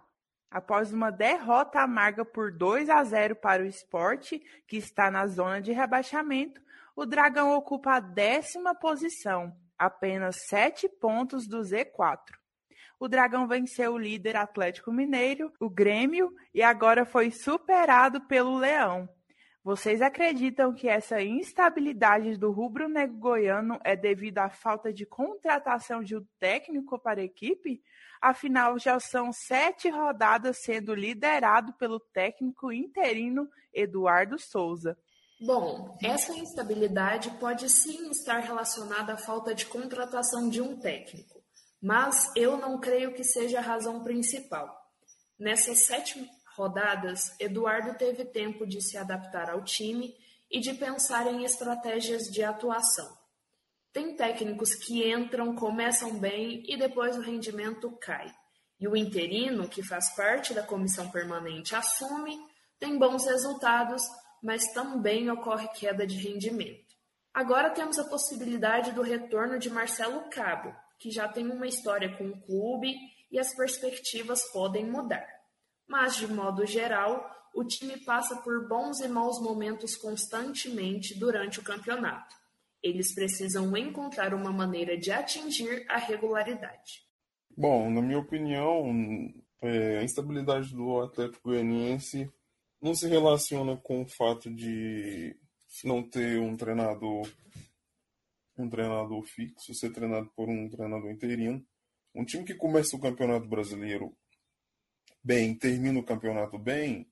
[0.51, 5.61] Após uma derrota amarga por 2 a 0 para o esporte, que está na zona
[5.61, 6.61] de rebaixamento,
[6.95, 12.21] o Dragão ocupa a décima posição, apenas sete pontos do Z4.
[12.99, 19.07] O Dragão venceu o líder Atlético Mineiro, o Grêmio, e agora foi superado pelo Leão.
[19.63, 26.17] Vocês acreditam que essa instabilidade do rubro-negro goiano é devido à falta de contratação de
[26.17, 27.83] um técnico para a equipe?
[28.21, 34.97] Afinal, já são sete rodadas sendo liderado pelo técnico interino Eduardo Souza.
[35.39, 41.43] Bom, essa instabilidade pode sim estar relacionada à falta de contratação de um técnico,
[41.81, 44.75] mas eu não creio que seja a razão principal.
[45.39, 50.15] Nessas sete rodadas, Eduardo teve tempo de se adaptar ao time
[50.51, 53.26] e de pensar em estratégias de atuação.
[53.97, 58.31] Tem técnicos que entram, começam bem e depois o rendimento cai.
[58.79, 62.39] E o interino, que faz parte da comissão permanente, assume,
[62.79, 64.03] tem bons resultados,
[64.43, 66.95] mas também ocorre queda de rendimento.
[67.33, 72.29] Agora temos a possibilidade do retorno de Marcelo Cabo, que já tem uma história com
[72.29, 72.95] o clube
[73.33, 75.27] e as perspectivas podem mudar.
[75.89, 81.65] Mas, de modo geral, o time passa por bons e maus momentos constantemente durante o
[81.65, 82.45] campeonato.
[82.83, 87.05] Eles precisam encontrar uma maneira de atingir a regularidade.
[87.57, 88.93] Bom, na minha opinião,
[89.63, 92.31] é, a instabilidade do Atlético Goianiense
[92.81, 95.37] não se relaciona com o fato de
[95.85, 97.29] não ter um treinador
[98.59, 101.63] um treinador fixo, ser treinado por um treinador interino.
[102.15, 104.17] Um time que começa o Campeonato Brasileiro
[105.23, 107.07] bem, termina o campeonato bem,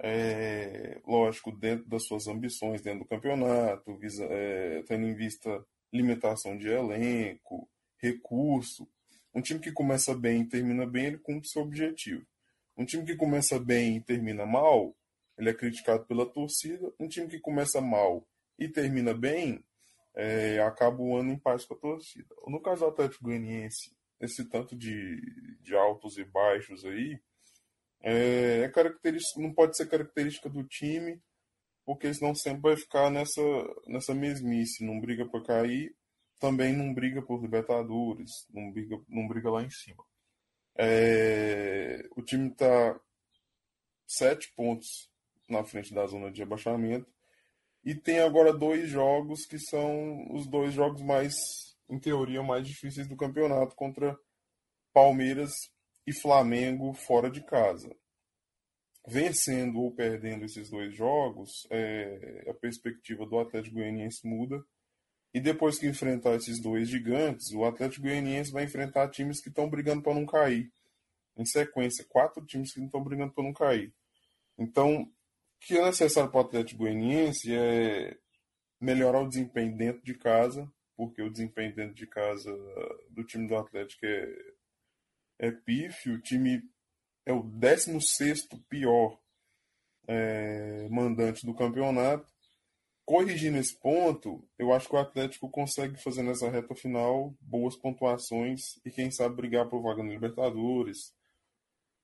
[0.00, 6.56] é, lógico, dentro das suas ambições dentro do campeonato, visa, é, tendo em vista limitação
[6.56, 7.68] de elenco,
[7.98, 8.88] recurso.
[9.34, 12.26] Um time que começa bem e termina bem, ele cumpre seu objetivo.
[12.76, 14.94] Um time que começa bem e termina mal,
[15.38, 16.92] ele é criticado pela torcida.
[16.98, 18.26] Um time que começa mal
[18.58, 19.64] e termina bem,
[20.14, 22.34] é, acaba o ano em paz com a torcida.
[22.46, 25.20] No caso do Atlético Goianiense, esse tanto de,
[25.60, 27.20] de altos e baixos aí,
[28.04, 31.18] é, é característica, não pode ser característica do time,
[31.86, 33.40] porque senão sempre vai ficar nessa,
[33.86, 35.96] nessa mesmice, não briga para cair,
[36.38, 40.04] também não briga por Libertadores, não briga, não briga lá em cima.
[40.76, 43.00] É, o time está
[44.06, 45.10] sete pontos
[45.48, 47.10] na frente da zona de abaixamento
[47.82, 51.34] e tem agora dois jogos que são os dois jogos mais,
[51.88, 54.18] em teoria, mais difíceis do campeonato contra
[54.92, 55.52] Palmeiras
[56.06, 57.94] e Flamengo fora de casa.
[59.06, 64.64] Vencendo ou perdendo esses dois jogos, é, a perspectiva do Atlético Goianiense muda
[65.34, 69.68] e depois que enfrentar esses dois gigantes, o Atlético Goianiense vai enfrentar times que estão
[69.68, 70.72] brigando para não cair.
[71.36, 73.92] Em sequência, quatro times que estão brigando para não cair.
[74.56, 75.08] Então, o
[75.58, 78.16] que é necessário para o Atlético Goianiense é
[78.80, 82.52] melhorar o desempenho dentro de casa, porque o desempenho dentro de casa
[83.10, 84.53] do time do Atlético é,
[85.38, 86.14] é pífio.
[86.14, 86.62] O time
[87.26, 89.18] é o 16 pior
[90.06, 92.34] é, mandante do campeonato
[93.04, 98.78] corrigindo esse ponto, eu acho que o Atlético consegue fazer nessa reta final boas pontuações
[98.84, 101.14] e quem sabe brigar por vaga no Libertadores,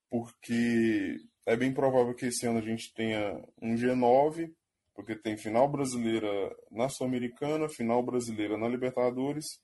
[0.09, 4.53] porque é bem provável que esse ano a gente tenha um G9,
[4.93, 6.29] porque tem final brasileira
[6.69, 9.59] na Sul-Americana, final brasileira na Libertadores,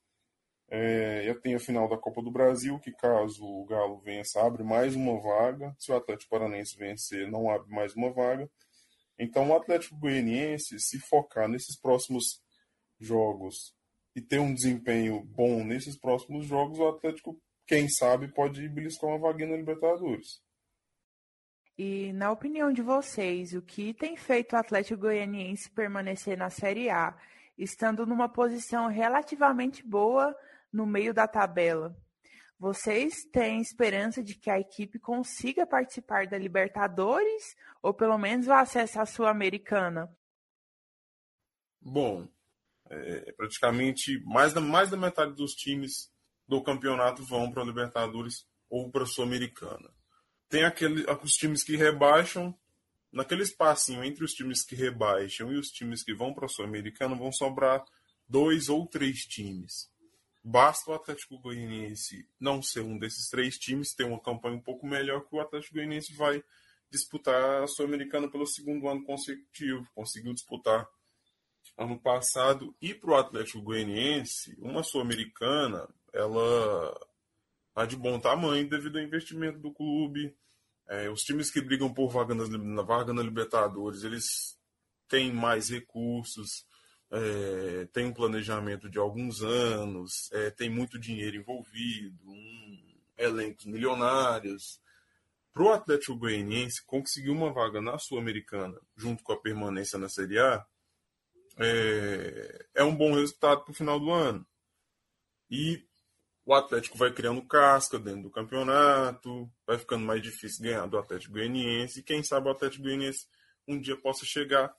[0.69, 4.63] é, já tem a final da Copa do Brasil, que caso o Galo vença, abre
[4.63, 5.73] mais uma vaga.
[5.79, 8.49] Se o Atlético Paranense vencer, não abre mais uma vaga.
[9.17, 12.41] Então, o Atlético Goianiense, se focar nesses próximos
[12.99, 13.73] jogos
[14.15, 19.19] e ter um desempenho bom nesses próximos jogos, o Atlético, quem sabe, pode beliscar uma
[19.19, 20.41] vaguinha na Libertadores.
[21.77, 26.89] E, na opinião de vocês, o que tem feito o Atlético Goianiense permanecer na Série
[26.89, 27.15] A,
[27.57, 30.35] estando numa posição relativamente boa
[30.71, 31.95] no meio da tabela?
[32.59, 38.53] Vocês têm esperança de que a equipe consiga participar da Libertadores ou pelo menos o
[38.53, 40.11] acesso à Sul-Americana?
[41.79, 42.27] Bom,
[42.89, 46.11] é, praticamente mais da, mais da metade dos times
[46.47, 49.93] do campeonato vão para a Libertadores ou para a Sul-Americana.
[50.49, 52.57] Tem aquele, os times que rebaixam,
[53.11, 57.15] naquele espacinho entre os times que rebaixam e os times que vão para a Sul-Americana
[57.15, 57.85] vão sobrar
[58.27, 59.91] dois ou três times.
[60.49, 64.87] Basta o Atlético Goianiense não ser um desses três times, ter uma campanha um pouco
[64.87, 66.41] melhor que o Atlético Goianiense vai
[66.89, 69.85] disputar a Sul-Americana pelo segundo ano consecutivo.
[69.93, 70.87] Conseguiu disputar
[71.77, 72.73] ano passado.
[72.81, 76.97] E para o Atlético Goianiense, uma Sul-Americana, ela
[77.67, 80.33] está de bom tamanho devido ao investimento do clube,
[80.89, 84.57] É, os times que brigam por vaga na, vaga na Libertadores, eles
[85.09, 86.65] têm mais recursos,
[87.11, 94.79] é, tem um planejamento de alguns anos, é, tem muito dinheiro envolvido, um, elencos milionários.
[95.53, 100.37] Para o Atlético Goianiense conseguir uma vaga na Sul-Americana, junto com a permanência na Série
[100.39, 100.65] A,
[101.57, 104.45] é, é um bom resultado para o final do ano.
[105.49, 105.83] E
[106.45, 111.33] o Atlético vai criando casca dentro do campeonato, vai ficando mais difícil ganhar do Atlético
[111.33, 113.27] Goianiense, e quem sabe o Atlético Goianiense
[113.67, 114.73] um dia possa chegar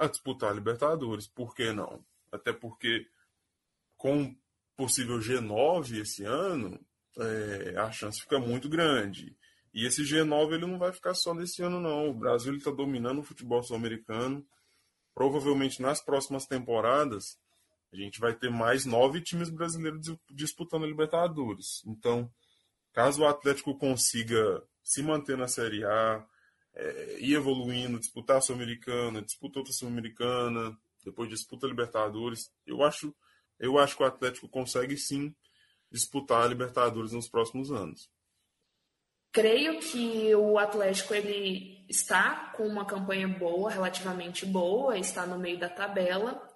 [0.00, 2.04] a disputar a Libertadores, por que não?
[2.32, 3.06] Até porque
[3.96, 4.34] com
[4.76, 6.80] possível G9 esse ano,
[7.18, 9.36] é, a chance fica muito grande.
[9.74, 12.08] E esse G9 ele não vai ficar só nesse ano, não.
[12.08, 14.44] O Brasil está dominando o futebol sul-americano.
[15.14, 17.38] Provavelmente nas próximas temporadas
[17.92, 21.82] a gente vai ter mais nove times brasileiros disputando a Libertadores.
[21.86, 22.32] Então,
[22.92, 26.26] caso o Atlético consiga se manter na Série A,
[26.74, 33.14] é, ir evoluindo, disputar a Sul-Americana, disputa outra Sul-Americana, depois disputa a Libertadores, eu acho,
[33.58, 35.34] eu acho que o Atlético consegue sim
[35.90, 38.10] disputar a Libertadores nos próximos anos.
[39.32, 45.58] Creio que o Atlético ele está com uma campanha boa, relativamente boa, está no meio
[45.58, 46.50] da tabela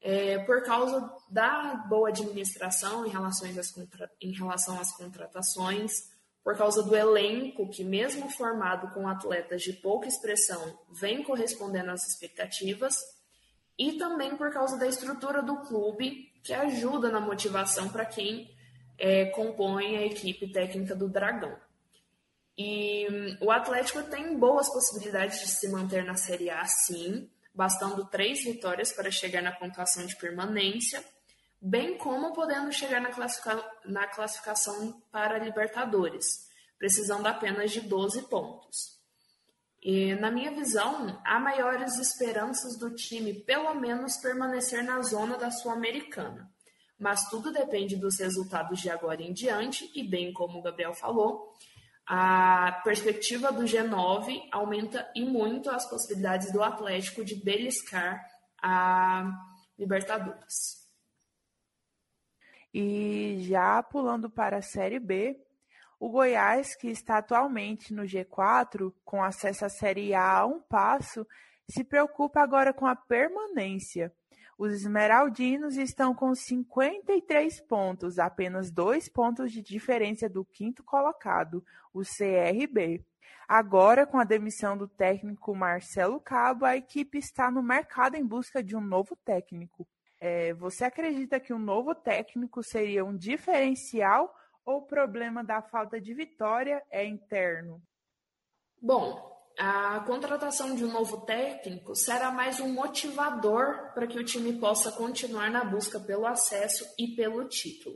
[0.00, 3.14] é, por causa da boa administração em,
[3.58, 4.10] às contra...
[4.20, 6.10] em relação às contratações,
[6.46, 12.06] por causa do elenco que, mesmo formado com atletas de pouca expressão, vem correspondendo às
[12.06, 12.94] expectativas,
[13.76, 18.48] e também por causa da estrutura do clube, que ajuda na motivação para quem
[18.96, 21.58] é, compõe a equipe técnica do Dragão.
[22.56, 28.44] E o Atlético tem boas possibilidades de se manter na Série A, sim, bastando três
[28.44, 31.02] vitórias para chegar na pontuação de permanência,
[31.60, 33.10] bem como podendo chegar na,
[33.84, 36.48] na classificação para Libertadores,
[36.78, 38.96] precisando apenas de 12 pontos.
[39.82, 45.50] E, na minha visão, há maiores esperanças do time pelo menos permanecer na zona da
[45.50, 46.50] Sul-Americana.
[46.98, 51.54] Mas tudo depende dos resultados de agora em diante, e bem como o Gabriel falou,
[52.06, 58.24] a perspectiva do G9 aumenta e muito as possibilidades do Atlético de beliscar
[58.62, 59.30] a
[59.78, 60.75] Libertadores.
[62.78, 65.40] E já pulando para a Série B,
[65.98, 71.26] o Goiás, que está atualmente no G4, com acesso à Série A a um passo,
[71.66, 74.12] se preocupa agora com a permanência.
[74.58, 81.64] Os esmeraldinos estão com 53 pontos, apenas dois pontos de diferença do quinto colocado,
[81.94, 83.02] o CRB.
[83.48, 88.62] Agora, com a demissão do técnico Marcelo Cabo, a equipe está no mercado em busca
[88.62, 89.88] de um novo técnico.
[90.28, 96.00] É, você acredita que um novo técnico seria um diferencial ou o problema da falta
[96.00, 97.80] de vitória é interno?
[98.82, 99.24] Bom,
[99.56, 104.90] a contratação de um novo técnico será mais um motivador para que o time possa
[104.90, 107.94] continuar na busca pelo acesso e pelo título.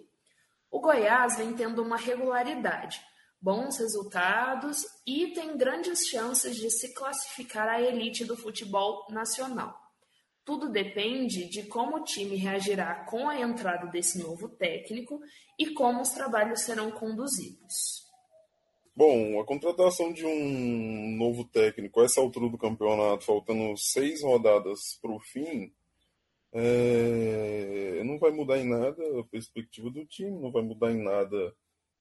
[0.71, 3.01] O Goiás vem tendo uma regularidade,
[3.43, 9.90] bons resultados e tem grandes chances de se classificar à elite do futebol nacional.
[10.45, 15.21] Tudo depende de como o time reagirá com a entrada desse novo técnico
[15.59, 18.09] e como os trabalhos serão conduzidos.
[18.95, 24.99] Bom, a contratação de um novo técnico a essa altura do campeonato, faltando seis rodadas
[25.01, 25.73] para o fim,
[26.53, 28.03] é...
[28.05, 31.55] não vai mudar em nada a perspectiva do time, não vai mudar em nada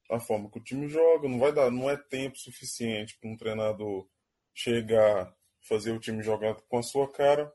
[0.09, 3.37] a forma que o time joga, não vai dar, não é tempo suficiente para um
[3.37, 4.07] treinador
[4.53, 7.53] chegar, fazer o time jogar com a sua cara.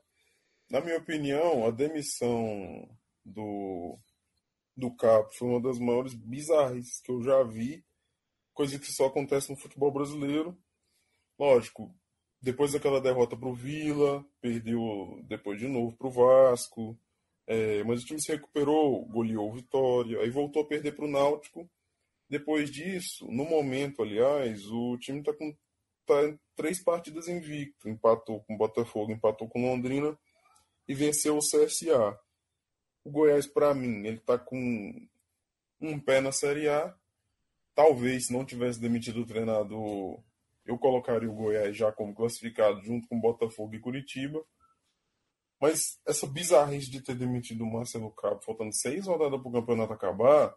[0.69, 2.89] Na minha opinião, a demissão
[3.23, 3.99] do
[4.77, 7.85] do Capo foi uma das maiores bizarrices que eu já vi
[8.53, 10.57] coisa que só acontece no futebol brasileiro.
[11.37, 11.93] Lógico,
[12.41, 16.97] depois daquela derrota para o Vila, perdeu depois de novo para o Vasco,
[17.45, 21.69] é, mas o time se recuperou, goleou Vitória, aí voltou a perder para o Náutico.
[22.29, 25.55] Depois disso, no momento, aliás, o time está com
[26.05, 26.15] tá
[26.55, 27.89] três partidas invicto.
[27.89, 30.17] Empatou com o Botafogo, empatou com Londrina
[30.87, 32.19] e venceu o CSA.
[33.03, 35.07] O Goiás, para mim, ele está com
[35.81, 36.95] um pé na Série A
[37.75, 40.23] Talvez, se não tivesse demitido o treinador,
[40.65, 44.43] eu colocaria o Goiás já como classificado junto com Botafogo e Curitiba.
[45.59, 49.91] Mas essa bizarrice de ter demitido o Marcelo Cabo, faltando seis rodadas para o campeonato
[49.91, 50.55] acabar,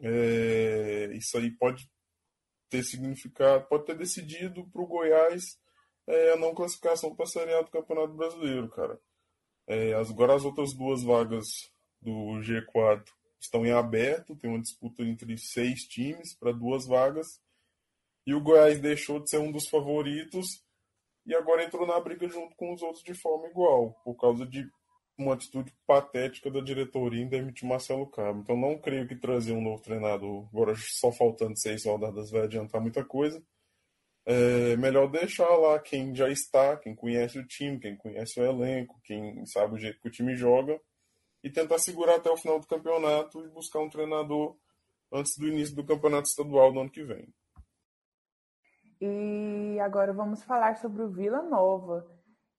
[0.00, 1.88] é, isso aí pode
[2.68, 5.58] ter significado, pode ter decidido para o Goiás
[6.06, 9.00] é, a não classificação para a Série A do Campeonato Brasileiro, cara.
[9.70, 11.70] É, agora as outras duas vagas
[12.02, 13.04] do G4
[13.38, 17.40] estão em aberto, tem uma disputa entre seis times para duas vagas.
[18.26, 20.60] E o Goiás deixou de ser um dos favoritos
[21.24, 24.68] e agora entrou na briga junto com os outros de forma igual, por causa de
[25.16, 28.40] uma atitude patética da diretoria em demitir Marcelo Cabo.
[28.40, 32.80] Então não creio que trazer um novo treinador, agora só faltando seis rodadas, vai adiantar
[32.80, 33.40] muita coisa.
[34.26, 39.00] É melhor deixar lá quem já está, quem conhece o time, quem conhece o elenco,
[39.02, 40.80] quem sabe o jeito que o time joga,
[41.42, 44.56] e tentar segurar até o final do campeonato e buscar um treinador
[45.12, 47.26] antes do início do campeonato estadual do ano que vem.
[49.00, 52.06] E agora vamos falar sobre o Vila Nova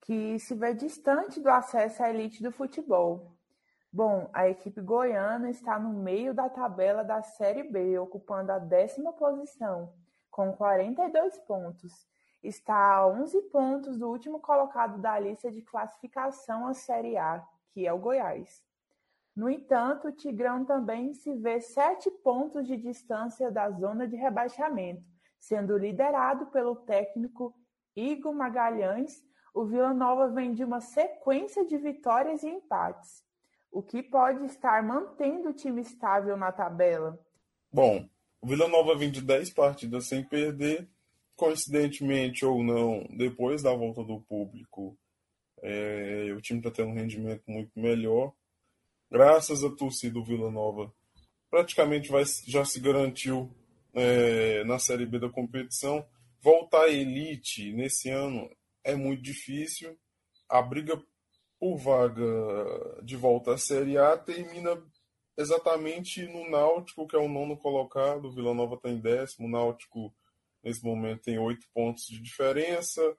[0.02, 3.36] que se vê distante do acesso à elite do futebol.
[3.92, 9.12] Bom, a equipe goiana está no meio da tabela da Série B, ocupando a décima
[9.12, 9.92] posição,
[10.32, 12.08] com 42 pontos.
[12.42, 17.86] Está a 11 pontos do último colocado da lista de classificação à Série A, que
[17.86, 18.64] é o Goiás.
[19.36, 25.04] No entanto, o Tigrão também se vê sete pontos de distância da zona de rebaixamento,
[25.38, 27.54] sendo liderado pelo técnico
[27.94, 29.22] Igor Magalhães,
[29.54, 33.22] o Vila Nova vem de uma sequência de vitórias e empates,
[33.70, 37.18] o que pode estar mantendo o time estável na tabela.
[37.70, 38.08] Bom,
[38.42, 40.88] o Vila Nova vem de 10 partidas sem perder,
[41.36, 44.98] coincidentemente ou não, depois da volta do público,
[45.62, 48.32] é, o time está tendo um rendimento muito melhor.
[49.08, 50.92] Graças à torcida do Vila Nova,
[51.48, 53.48] praticamente vai, já se garantiu
[53.94, 56.04] é, na Série B da competição.
[56.40, 58.50] Voltar à elite nesse ano
[58.82, 59.96] é muito difícil.
[60.48, 61.00] A briga
[61.60, 62.24] por vaga
[63.04, 64.82] de volta à Série A termina
[65.36, 68.26] exatamente no Náutico, que é o nono colocado.
[68.26, 69.46] O Vila Nova está em décimo.
[69.46, 70.14] O Náutico,
[70.62, 73.16] nesse momento, tem oito pontos de diferença.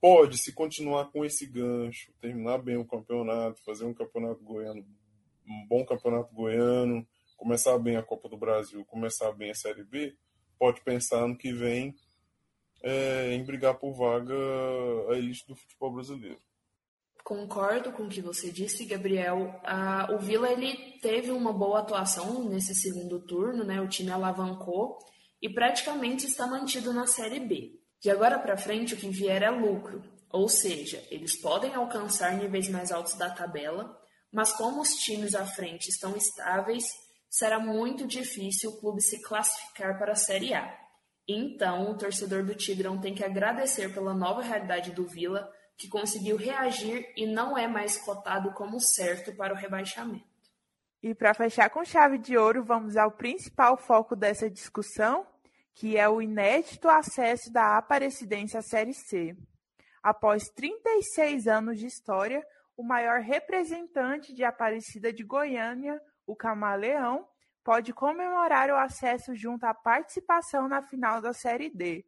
[0.00, 4.84] Pode, se continuar com esse gancho, terminar bem o campeonato, fazer um campeonato goiano,
[5.46, 7.06] um bom campeonato goiano,
[7.36, 10.14] começar bem a Copa do Brasil, começar bem a Série B,
[10.58, 11.94] pode pensar ano que vem
[12.82, 14.34] é, em brigar por vaga
[15.10, 16.38] a elite do futebol brasileiro.
[17.24, 19.58] Concordo com o que você disse, Gabriel.
[19.64, 23.80] Ah, o Vila ele teve uma boa atuação nesse segundo turno, né?
[23.80, 24.98] O time alavancou
[25.40, 27.80] e praticamente está mantido na Série B.
[27.98, 32.68] De agora para frente, o que vier é lucro, ou seja, eles podem alcançar níveis
[32.68, 33.96] mais altos da tabela,
[34.30, 36.84] mas como os times à frente estão estáveis,
[37.30, 40.76] será muito difícil o clube se classificar para a Série A.
[41.26, 46.36] Então, o torcedor do Tigrão tem que agradecer pela nova realidade do Vila, que conseguiu
[46.36, 50.24] reagir e não é mais cotado como certo para o rebaixamento.
[51.02, 55.26] E para fechar com chave de ouro, vamos ao principal foco dessa discussão,
[55.74, 59.36] que é o inédito acesso da Aparecidense à Série C.
[60.02, 62.42] Após 36 anos de história,
[62.76, 67.28] o maior representante de Aparecida de Goiânia, o Camaleão,
[67.62, 72.04] pode comemorar o acesso junto à participação na final da Série D.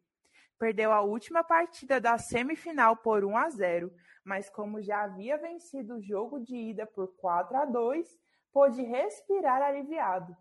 [0.59, 3.91] Perdeu a última partida da semifinal por 1 a 0,
[4.23, 8.07] mas como já havia vencido o jogo de ida por 4 a 2,
[8.51, 10.35] pôde respirar aliviado.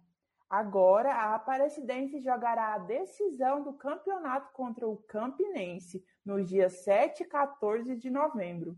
[0.48, 7.26] Agora, a Aparecidense jogará a decisão do campeonato contra o Campinense nos dias 7 e
[7.26, 8.76] 14 de novembro.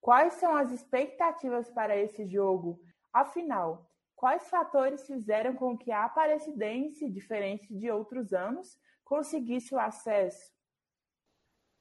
[0.00, 2.78] Quais são as expectativas para esse jogo?
[3.12, 3.90] Afinal,
[4.22, 10.51] Quais fatores fizeram com que a Aparecidense, diferente de outros anos, conseguisse o acesso?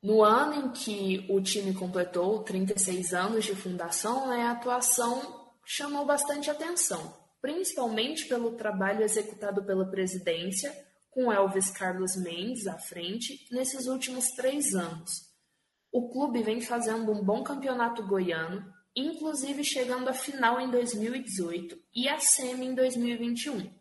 [0.01, 6.05] No ano em que o time completou 36 anos de fundação, né, a atuação chamou
[6.05, 10.73] bastante atenção, principalmente pelo trabalho executado pela presidência,
[11.11, 15.29] com Elvis Carlos Mendes à frente, nesses últimos três anos.
[15.91, 22.09] O clube vem fazendo um bom campeonato goiano, inclusive chegando à final em 2018 e
[22.09, 23.71] à semi em 2021,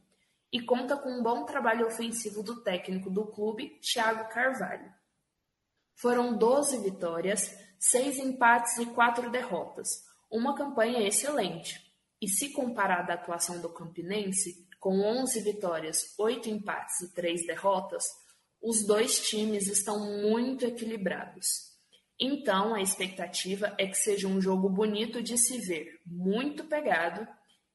[0.52, 4.99] e conta com um bom trabalho ofensivo do técnico do clube, Thiago Carvalho.
[6.00, 11.78] Foram 12 vitórias, 6 empates e 4 derrotas, uma campanha excelente.
[12.22, 18.04] E se comparada à atuação do Campinense, com 11 vitórias, 8 empates e 3 derrotas,
[18.62, 21.70] os dois times estão muito equilibrados.
[22.18, 27.28] Então, a expectativa é que seja um jogo bonito de se ver, muito pegado,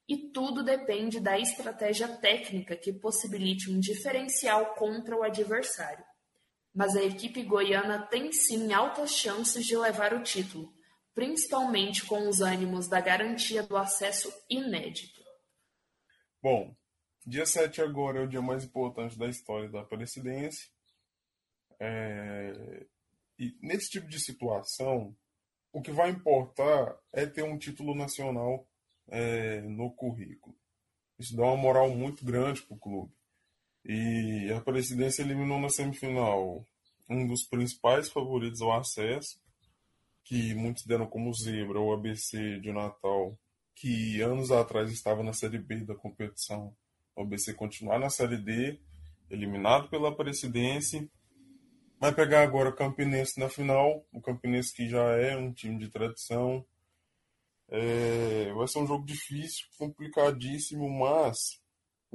[0.08, 6.04] e tudo depende da estratégia técnica que possibilite um diferencial contra o adversário.
[6.76, 10.74] Mas a equipe goiana tem sim altas chances de levar o título,
[11.14, 15.24] principalmente com os ânimos da garantia do acesso inédito.
[16.44, 16.76] Bom,
[17.26, 20.70] dia 7 agora é o dia mais importante da história da Aparecidense.
[21.80, 22.86] É,
[23.40, 25.16] e nesse tipo de situação,
[25.72, 28.68] o que vai importar é ter um título nacional
[29.08, 30.56] é, no currículo.
[31.18, 33.14] Isso dá uma moral muito grande para o clube.
[33.88, 36.66] E a Presidência eliminou na semifinal
[37.08, 39.40] um dos principais favoritos ao acesso,
[40.24, 43.38] que muitos deram como zebra, o ABC de Natal,
[43.76, 46.76] que anos atrás estava na Série B da competição.
[47.16, 48.80] O ABC continuar na Série D,
[49.30, 51.08] eliminado pela Presidência.
[52.00, 55.90] Vai pegar agora o Campinense na final, o Campinense que já é um time de
[55.90, 56.66] tradição.
[57.70, 61.62] É, vai ser um jogo difícil, complicadíssimo, mas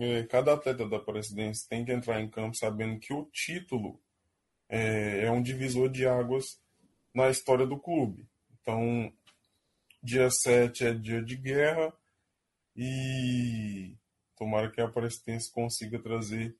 [0.01, 4.01] é, cada atleta da Presidência tem que entrar em campo sabendo que o título
[4.66, 6.59] é, é um divisor de águas
[7.14, 8.26] na história do clube.
[8.61, 9.12] Então,
[10.03, 11.92] dia 7 é dia de guerra
[12.74, 13.94] e
[14.36, 16.57] tomara que a Aparecidense consiga trazer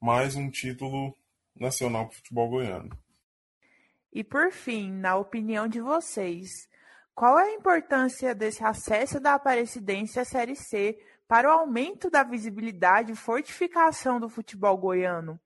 [0.00, 1.14] mais um título
[1.54, 2.98] nacional para o futebol goiano.
[4.10, 6.68] E por fim, na opinião de vocês,
[7.14, 10.98] qual é a importância desse acesso da Aparecidense à Série C
[11.32, 15.40] para o aumento da visibilidade e fortificação do futebol goiano?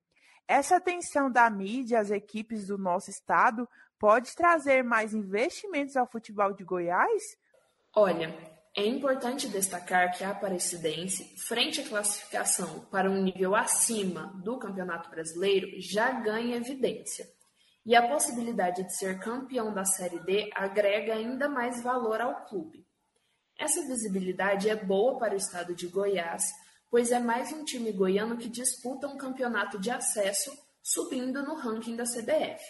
[0.49, 6.53] Essa atenção da mídia às equipes do nosso estado pode trazer mais investimentos ao futebol
[6.53, 7.23] de Goiás?
[7.95, 8.37] Olha,
[8.77, 15.09] é importante destacar que a Aparecidense, frente à classificação para um nível acima do Campeonato
[15.09, 17.25] Brasileiro, já ganha evidência.
[17.85, 22.86] E a possibilidade de ser campeão da Série D agrega ainda mais valor ao clube.
[23.59, 26.45] Essa visibilidade é boa para o estado de Goiás,
[26.91, 30.53] pois é mais um time goiano que disputa um campeonato de acesso,
[30.83, 32.63] subindo no ranking da CBF.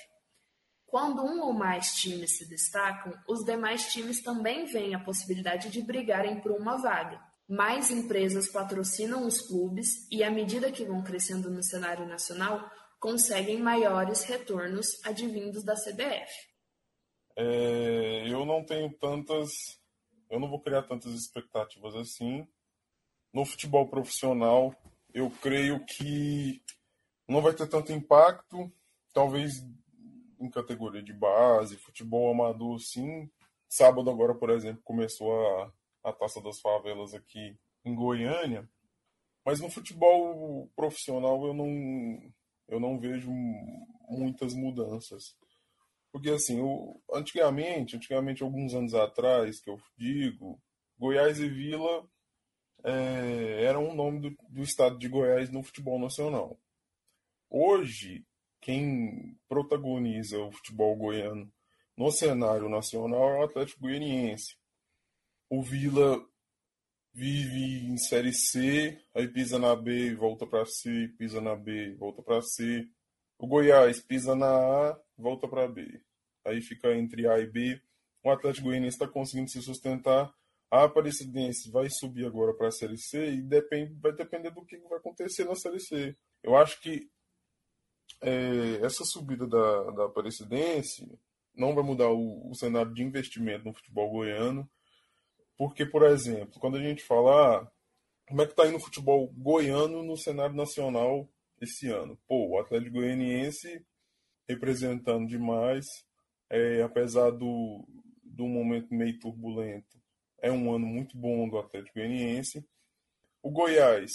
[0.86, 5.82] Quando um ou mais times se destacam, os demais times também veem a possibilidade de
[5.82, 7.20] brigarem por uma vaga.
[7.48, 12.70] Mais empresas patrocinam os clubes e, à medida que vão crescendo no cenário nacional,
[13.00, 16.32] conseguem maiores retornos advindos da CBF.
[17.36, 19.50] É, eu não tenho tantas.
[20.30, 22.46] Eu não vou criar tantas expectativas assim,
[23.32, 24.74] no futebol profissional,
[25.12, 26.62] eu creio que
[27.28, 28.72] não vai ter tanto impacto,
[29.12, 29.64] talvez
[30.38, 33.30] em categoria de base, futebol amador, sim.
[33.68, 35.72] Sábado agora, por exemplo, começou a,
[36.04, 38.68] a Taça das Favelas aqui em Goiânia,
[39.44, 42.32] mas no futebol profissional eu não,
[42.68, 43.30] eu não vejo
[44.08, 45.36] muitas mudanças.
[46.12, 50.60] Porque assim, o, antigamente, antigamente alguns anos atrás, que eu digo,
[50.98, 52.08] Goiás e Vila
[52.84, 56.58] é, era um nome do, do estado de Goiás no futebol nacional.
[57.50, 58.24] Hoje,
[58.60, 61.52] quem protagoniza o futebol goiano
[61.96, 64.56] no cenário nacional é o Atlético Goianiense.
[65.48, 66.24] O Vila
[67.12, 72.22] vive em Série C, aí pisa na B, volta para C, pisa na B, volta
[72.22, 72.86] para C.
[73.38, 76.00] O Goiás pisa na A, volta para B.
[76.44, 77.80] Aí fica entre A e B.
[78.22, 80.32] O Atlético Goianiense está conseguindo se sustentar
[80.70, 84.76] a Aparecidense vai subir agora para a Série C e depende, vai depender do que
[84.78, 86.16] vai acontecer na Série C.
[86.42, 87.08] Eu acho que
[88.20, 91.08] é, essa subida da, da Aparecidense
[91.54, 94.68] não vai mudar o, o, cenário de investimento no futebol goiano,
[95.56, 97.70] porque, por exemplo, quando a gente fala ah,
[98.28, 101.28] como é que está indo o futebol goiano no cenário nacional
[101.60, 102.18] esse ano?
[102.26, 103.84] Pô, o Atlético Goianiense
[104.48, 105.86] representando demais,
[106.50, 107.86] é, apesar do,
[108.22, 110.00] do momento meio turbulento,
[110.40, 112.64] é um ano muito bom do Atlético Goianiense.
[113.42, 114.12] O Goiás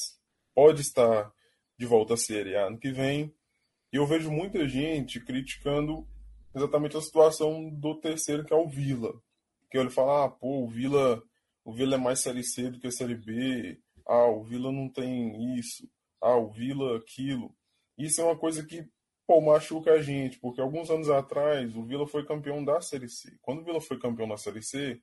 [0.54, 1.32] pode estar
[1.78, 3.34] de volta à Série A ano que vem.
[3.92, 6.08] E eu vejo muita gente criticando
[6.56, 9.20] exatamente a situação do terceiro, que é o Vila.
[9.70, 11.22] Que ele fala, ah, pô, o Vila,
[11.66, 13.80] o Vila é mais Série C do que Série B.
[14.08, 15.90] Ah, o Vila não tem isso.
[16.22, 17.56] Ah, o Vila aquilo.
[17.98, 18.88] Isso é uma coisa que,
[19.26, 23.38] pô, machuca a gente, porque alguns anos atrás o Vila foi campeão da Série C.
[23.42, 25.02] Quando o Vila foi campeão da Série C,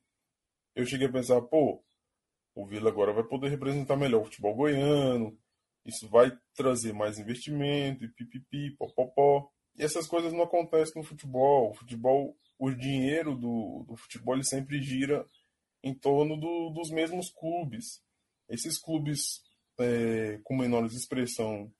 [0.74, 1.82] eu cheguei a pensar, pô,
[2.54, 5.38] o Vila agora vai poder representar melhor o futebol goiano,
[5.84, 9.50] isso vai trazer mais investimento, e pipipi, popopó.
[9.76, 11.70] E essas coisas não acontecem no futebol.
[11.70, 15.24] O futebol, o dinheiro do, do futebol ele sempre gira
[15.82, 18.02] em torno do, dos mesmos clubes.
[18.48, 19.42] Esses clubes
[19.78, 21.72] é, com menores expressão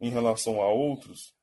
[0.00, 1.34] em relação a outros,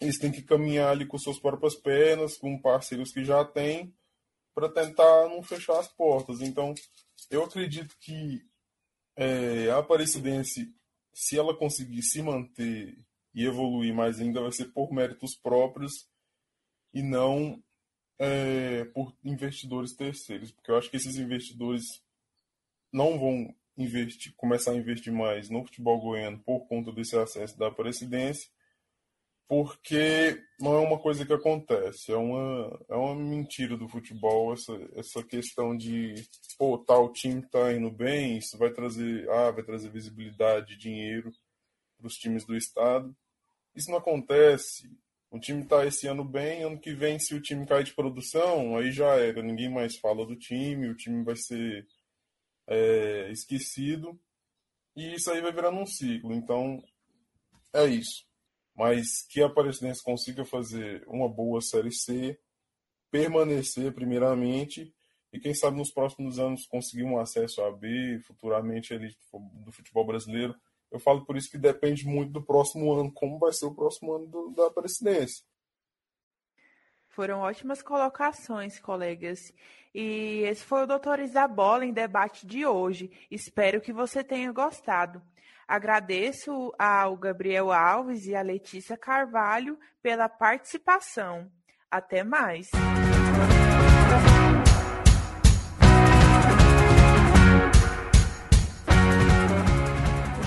[0.00, 3.94] eles têm que caminhar ali com suas próprias pernas, com parceiros que já têm,
[4.54, 6.40] para tentar não fechar as portas.
[6.40, 6.74] Então,
[7.30, 8.44] eu acredito que
[9.16, 10.72] é, a Aparecidense,
[11.12, 12.96] se ela conseguir se manter
[13.34, 16.08] e evoluir mais ainda, vai ser por méritos próprios
[16.94, 17.62] e não
[18.18, 21.84] é, por investidores terceiros, porque eu acho que esses investidores
[22.92, 27.68] não vão investir, começar a investir mais no futebol goiano por conta desse acesso da
[27.68, 28.50] Aparecidense
[29.48, 34.72] porque não é uma coisa que acontece, é uma, é uma mentira do futebol essa,
[34.94, 36.14] essa questão de
[36.58, 41.32] pô, tal time tá indo bem, isso vai trazer, ah, vai trazer visibilidade, dinheiro.
[41.98, 43.16] para os times do estado.
[43.74, 44.90] Isso não acontece.
[45.30, 48.76] O time está esse ano bem, ano que vem, se o time cair de produção,
[48.76, 49.42] aí já era.
[49.42, 51.86] Ninguém mais fala do time, o time vai ser
[52.66, 54.18] é, esquecido.
[54.96, 56.32] E isso aí vai virando um ciclo.
[56.34, 56.82] Então,
[57.74, 58.27] é isso.
[58.78, 62.38] Mas que a Aparecidense consiga fazer uma boa Série C,
[63.10, 64.94] permanecer primeiramente
[65.32, 70.06] e quem sabe nos próximos anos conseguir um acesso a B, futuramente ele do futebol
[70.06, 70.54] brasileiro.
[70.90, 74.14] Eu falo por isso que depende muito do próximo ano, como vai ser o próximo
[74.14, 75.44] ano do, da presidência.
[77.08, 79.52] Foram ótimas colocações, colegas.
[79.94, 83.10] E esse foi o Doutores da Bola em debate de hoje.
[83.30, 85.20] Espero que você tenha gostado.
[85.68, 91.52] Agradeço ao Gabriel Alves e à Letícia Carvalho pela participação.
[91.90, 92.70] Até mais.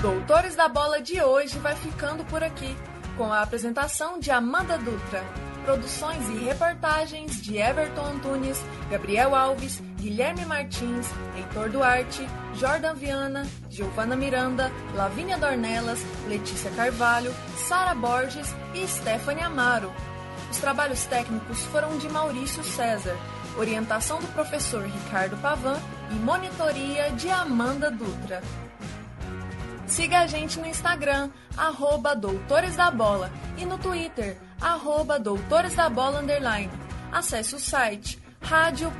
[0.00, 2.74] Doutores da Bola de hoje vai ficando por aqui,
[3.16, 5.22] com a apresentação de Amanda Dutra,
[5.64, 8.60] produções e reportagens de Everton Antunes,
[8.90, 17.94] Gabriel Alves, Guilherme Martins, Heitor Duarte, Jordan Viana, Giovana Miranda, Lavínia Dornelas, Letícia Carvalho, Sara
[17.94, 19.92] Borges e Stephanie Amaro.
[20.50, 23.16] Os trabalhos técnicos foram de Maurício César,
[23.56, 28.42] orientação do professor Ricardo Pavan e monitoria de Amanda Dutra.
[29.86, 35.90] Siga a gente no Instagram, arroba Doutores da Bola, e no Twitter, arroba Doutores da
[35.90, 36.70] Bola Underline.
[37.10, 38.92] Acesse o site radio.ufg.br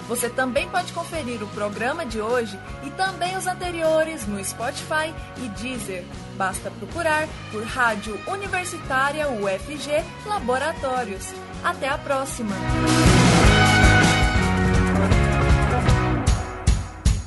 [0.10, 5.48] Você também pode conferir o programa de hoje e também os anteriores no Spotify e
[5.50, 6.04] Deezer.
[6.36, 11.32] Basta procurar por Rádio Universitária UFG Laboratórios.
[11.64, 12.56] Até a próxima!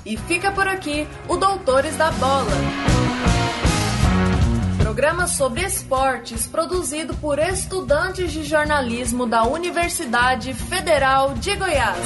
[0.04, 2.50] E fica por aqui o Doutores da Bola.
[4.92, 11.96] Programa sobre esportes produzido por estudantes de jornalismo da Universidade Federal de Goiás.